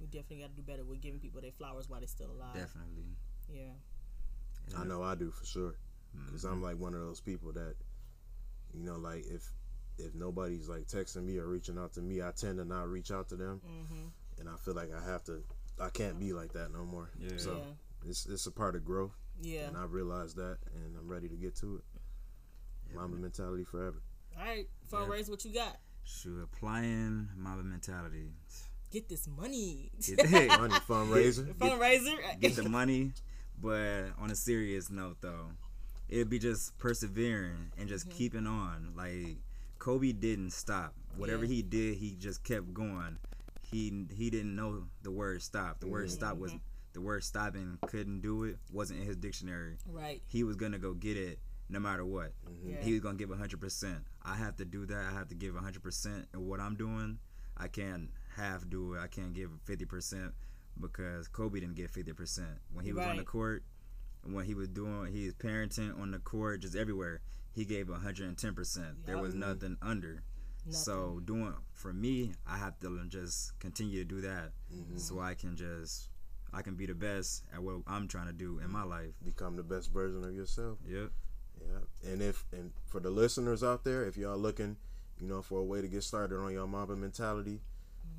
[0.00, 2.54] We definitely got to do better with giving people their flowers while they're still alive.
[2.54, 3.04] Definitely.
[3.52, 5.74] Yeah, I know I do for sure,
[6.26, 6.52] because Mm-hmm.
[6.54, 7.74] I'm like one of those people that,
[8.72, 9.46] you know, like if
[9.98, 13.10] if nobody's like texting me or reaching out to me, I tend to not reach
[13.10, 14.06] out to them, Mm-hmm.
[14.40, 15.42] and I feel like I have to.
[15.78, 17.10] I can't be like that no more.
[17.18, 17.36] Yeah.
[17.36, 19.12] So yeah, it's it's a part of growth.
[19.42, 19.66] yeah.
[19.68, 22.94] and I realized that, and I'm ready to get to it.
[22.96, 24.00] Mamba mentality forever.
[24.38, 25.76] All right, fundraise what you got.
[26.10, 28.30] Shoot, applying Mamba mentality.
[28.90, 29.90] Get this money.
[30.04, 31.54] Get, hey, Money fundraiser.
[31.54, 32.40] Fundraiser.
[32.40, 33.12] get the money,
[33.62, 35.50] but on a serious note though,
[36.08, 38.18] it'd be just persevering and just mm-hmm.
[38.18, 38.92] keeping on.
[38.96, 39.36] Like
[39.78, 40.94] Kobe didn't stop.
[41.16, 41.54] Whatever Yeah.
[41.54, 43.18] he did, he just kept going.
[43.62, 45.78] He he didn't know the word stop.
[45.78, 46.42] The word stop mm-hmm.
[46.42, 46.54] was
[46.92, 48.58] the word stopping couldn't do it.
[48.72, 49.76] Wasn't in his dictionary.
[49.86, 50.20] right.
[50.26, 51.38] He was gonna go get it
[51.70, 52.32] no matter what.
[52.48, 52.70] Mm-hmm.
[52.70, 52.76] Yeah.
[52.82, 54.04] He was gonna give hundred percent.
[54.22, 55.04] I have to do that.
[55.10, 57.18] I have to give hundred percent in what I'm doing.
[57.56, 59.00] I can't half do it.
[59.00, 60.32] I can't give fifty percent
[60.80, 63.64] because Kobe didn't get fifty percent when he was on the court.
[64.22, 68.36] When he was doing his parenting on the court, just everywhere, he gave hundred and
[68.36, 69.06] ten percent.
[69.06, 70.22] There was nothing under.
[70.68, 74.98] So doing for me, I have to just continue to do that, mm-hmm.
[74.98, 76.10] so I can just
[76.52, 78.72] I can be the best at what I'm trying to do in mm-hmm.
[78.72, 79.12] my life.
[79.24, 80.78] Become the best version of yourself.
[80.86, 81.10] Yep.
[81.60, 82.12] Yeah.
[82.12, 84.76] And if and for the listeners out there, if y'all looking,
[85.20, 87.60] you know, for a way to get started on your Mamba mentality,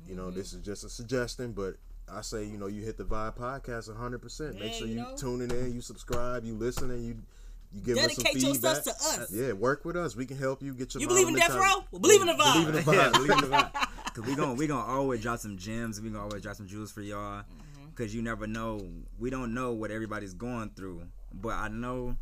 [0.06, 1.76] you know, this is just a suggestion, but
[2.12, 4.58] I say, you know, you hit the Vibe podcast 100%.
[4.58, 5.16] Make sure you you know.
[5.16, 7.16] tuning in, you subscribe, you listening, you
[7.72, 8.42] you give us some feedback.
[8.42, 9.32] yourself to us.
[9.32, 10.14] Yeah, work with us.
[10.14, 11.74] We can help you get your You believe in death mentality.
[11.74, 11.84] row?
[11.90, 12.52] Well, believe in the vibe.
[12.52, 13.12] Believe in the yeah, vibe.
[13.12, 13.72] believe in the vibe.
[14.14, 15.98] Cause we gonna we gonna always drop some gems.
[15.98, 17.40] We gonna always drop some jewels for y'all.
[17.40, 17.94] Mm-hmm.
[17.94, 18.86] Cause you never know.
[19.18, 21.00] We don't know what everybody's going through.
[21.32, 22.16] But I know at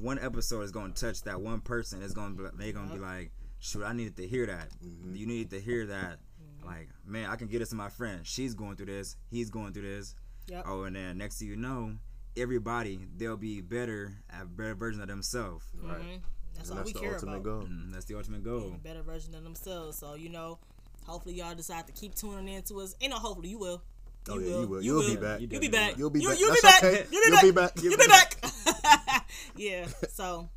[0.00, 2.02] one episode is gonna touch that one person.
[2.02, 4.68] Is gonna be, they gonna be like, shoot, I needed to hear that.
[4.84, 5.14] Mm-hmm.
[5.16, 6.18] You needed to hear that.
[6.18, 6.66] Mm-hmm.
[6.66, 8.20] Like, man, I can get this to my friend.
[8.26, 9.16] She's going through this.
[9.30, 10.14] He's going through this.
[10.48, 10.64] Yep.
[10.66, 11.92] Oh, and then next thing you know,
[12.36, 15.64] everybody they'll be better at a better version of themselves.
[15.80, 15.98] Right.
[16.00, 16.20] Mhm.
[16.54, 17.42] That's And all that's we the care ultimate about.
[17.44, 17.62] goal.
[17.62, 18.72] Mm, that's the ultimate goal.
[18.74, 19.98] a better version of themselves.
[19.98, 20.58] So you know,
[21.04, 22.94] hopefully y'all decide to keep tuning in to us.
[23.00, 23.82] Ain't no hopefully you will.
[24.28, 24.60] Oh, you Oh, yeah, will.
[24.60, 24.82] you will.
[24.82, 25.10] You You'll will.
[25.10, 25.40] be back.
[25.40, 25.98] You You'll be back.
[25.98, 26.38] You'll be back.
[26.38, 26.84] You'll be That's back.
[26.84, 27.06] okay.
[27.10, 27.72] You'll be back.
[27.82, 29.26] You'll be back.
[29.56, 29.86] yeah.
[30.08, 30.48] So,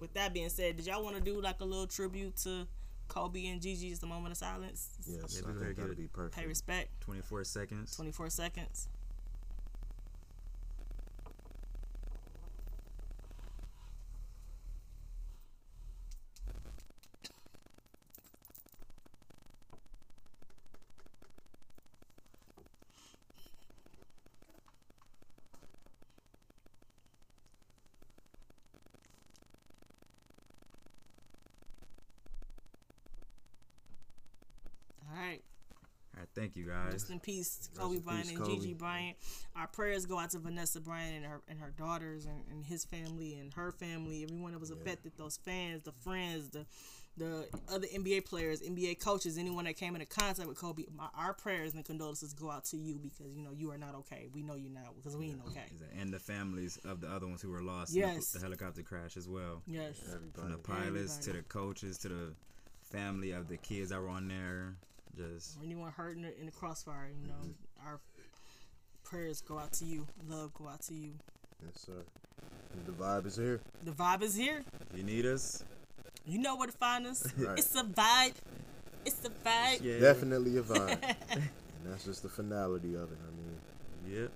[0.00, 2.66] with that being said, did y'all want to do like a little tribute to
[3.08, 3.90] Kobe and Gigi?
[3.90, 4.90] Just a moment of silence.
[5.06, 6.36] Yes, Yeah, I we gotta think that'd be perfect.
[6.36, 7.00] Pay respect.
[7.00, 7.96] 24 seconds.
[7.96, 8.88] 24 seconds.
[35.10, 35.42] All right.
[36.14, 36.92] All right, thank you guys.
[36.92, 39.16] Rest in peace, Kobe in Bryant peace, and Gigi Bryant.
[39.56, 42.84] Our prayers go out to Vanessa Bryant and her and her daughters and, and his
[42.84, 46.66] family and her family, everyone that was affected, those fans, the friends, the
[47.16, 50.84] the other NBA players, NBA coaches, anyone that came into contact with Kobe.
[50.96, 53.96] My, our prayers and condolences go out to you because you know you are not
[53.96, 54.28] okay.
[54.32, 55.64] We know you're not because we ain't okay.
[56.00, 58.14] And the families of the other ones who were lost Yes.
[58.14, 59.62] in the, the helicopter crash as well.
[59.66, 60.00] Yes.
[60.06, 60.30] Everybody.
[60.32, 60.90] From the Everybody.
[60.90, 62.32] pilots to the coaches to the
[62.84, 64.74] family of the kids that were on there.
[65.18, 67.86] Just Anyone hurt in the, in the crossfire, you know, mm-hmm.
[67.86, 67.98] our
[69.02, 70.06] prayers go out to you.
[70.28, 71.12] Love go out to you.
[71.64, 72.04] Yes, sir.
[72.72, 73.60] And the vibe is here.
[73.84, 74.64] The vibe is here.
[74.94, 75.64] you need us,
[76.24, 77.26] You know where to find us.
[77.38, 77.58] Right.
[77.58, 78.34] It's a vibe.
[79.04, 79.82] It's a vibe.
[79.82, 80.98] yeah, Definitely a vibe.
[81.30, 81.42] and
[81.84, 83.18] that's just the finality of it.
[83.26, 84.30] I mean, Yep.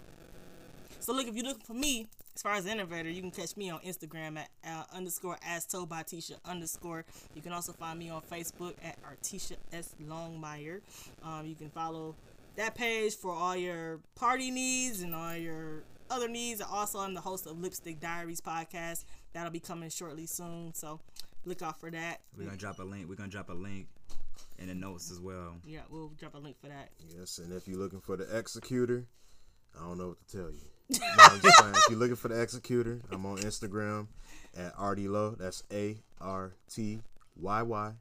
[0.98, 3.70] So look, if you're looking for me, as far as innovator, you can catch me
[3.70, 7.04] on Instagram at uh, underscore as told by Tisha underscore.
[7.34, 10.80] You can also find me on Facebook at Artisha S Longmire.
[11.22, 12.14] Um, you can follow
[12.56, 16.60] that page for all your party needs and all your other needs.
[16.60, 19.04] Also, I'm the host of Lipstick Diaries podcast.
[19.32, 20.74] That'll be coming shortly soon.
[20.74, 21.00] So
[21.44, 22.20] look out for that.
[22.36, 23.08] We're gonna drop a link.
[23.08, 23.88] We're gonna drop a link
[24.58, 25.56] in the notes as well.
[25.66, 26.90] Yeah, we'll drop a link for that.
[27.16, 27.38] yes.
[27.38, 29.04] And if you're looking for the executor,
[29.78, 30.60] I don't know what to tell you.
[30.90, 34.08] No, I'm just if you're looking for the executor, I'm on Instagram
[34.56, 35.34] at Artyy Lo.
[35.38, 37.00] That's A R T
[37.36, 37.92] Y Y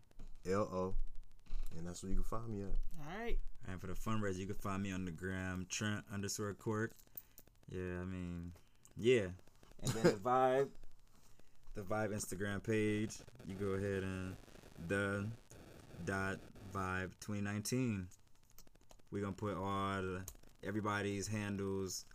[0.49, 0.95] L O.
[1.77, 2.75] And that's where you can find me at.
[2.99, 3.37] All right.
[3.69, 6.91] And for the fundraiser, you can find me on the gram Trent underscore cork.
[7.69, 8.51] Yeah, I mean,
[8.97, 9.27] yeah.
[9.81, 10.69] And then the vibe,
[11.75, 13.15] the vibe Instagram page.
[13.47, 14.35] You go ahead and
[14.87, 15.27] the
[16.05, 16.37] dot
[16.73, 18.07] vibe 2019.
[19.11, 20.21] We're gonna put all the,
[20.63, 22.05] everybody's handles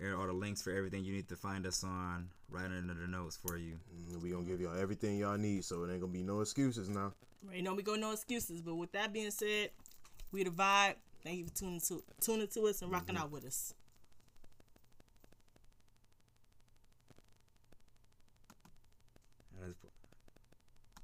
[0.00, 3.06] and all the links for everything you need to find us on right under the
[3.06, 3.78] notes for you.
[4.10, 6.22] And we going to give y'all everything y'all need, so it ain't going to be
[6.22, 7.12] no excuses now.
[7.48, 8.60] Right, know we go no excuses.
[8.60, 9.70] But with that being said,
[10.32, 10.94] we the vibe.
[11.22, 13.24] Thank you for tuning to tuning to us and rocking mm-hmm.
[13.24, 13.74] out with us.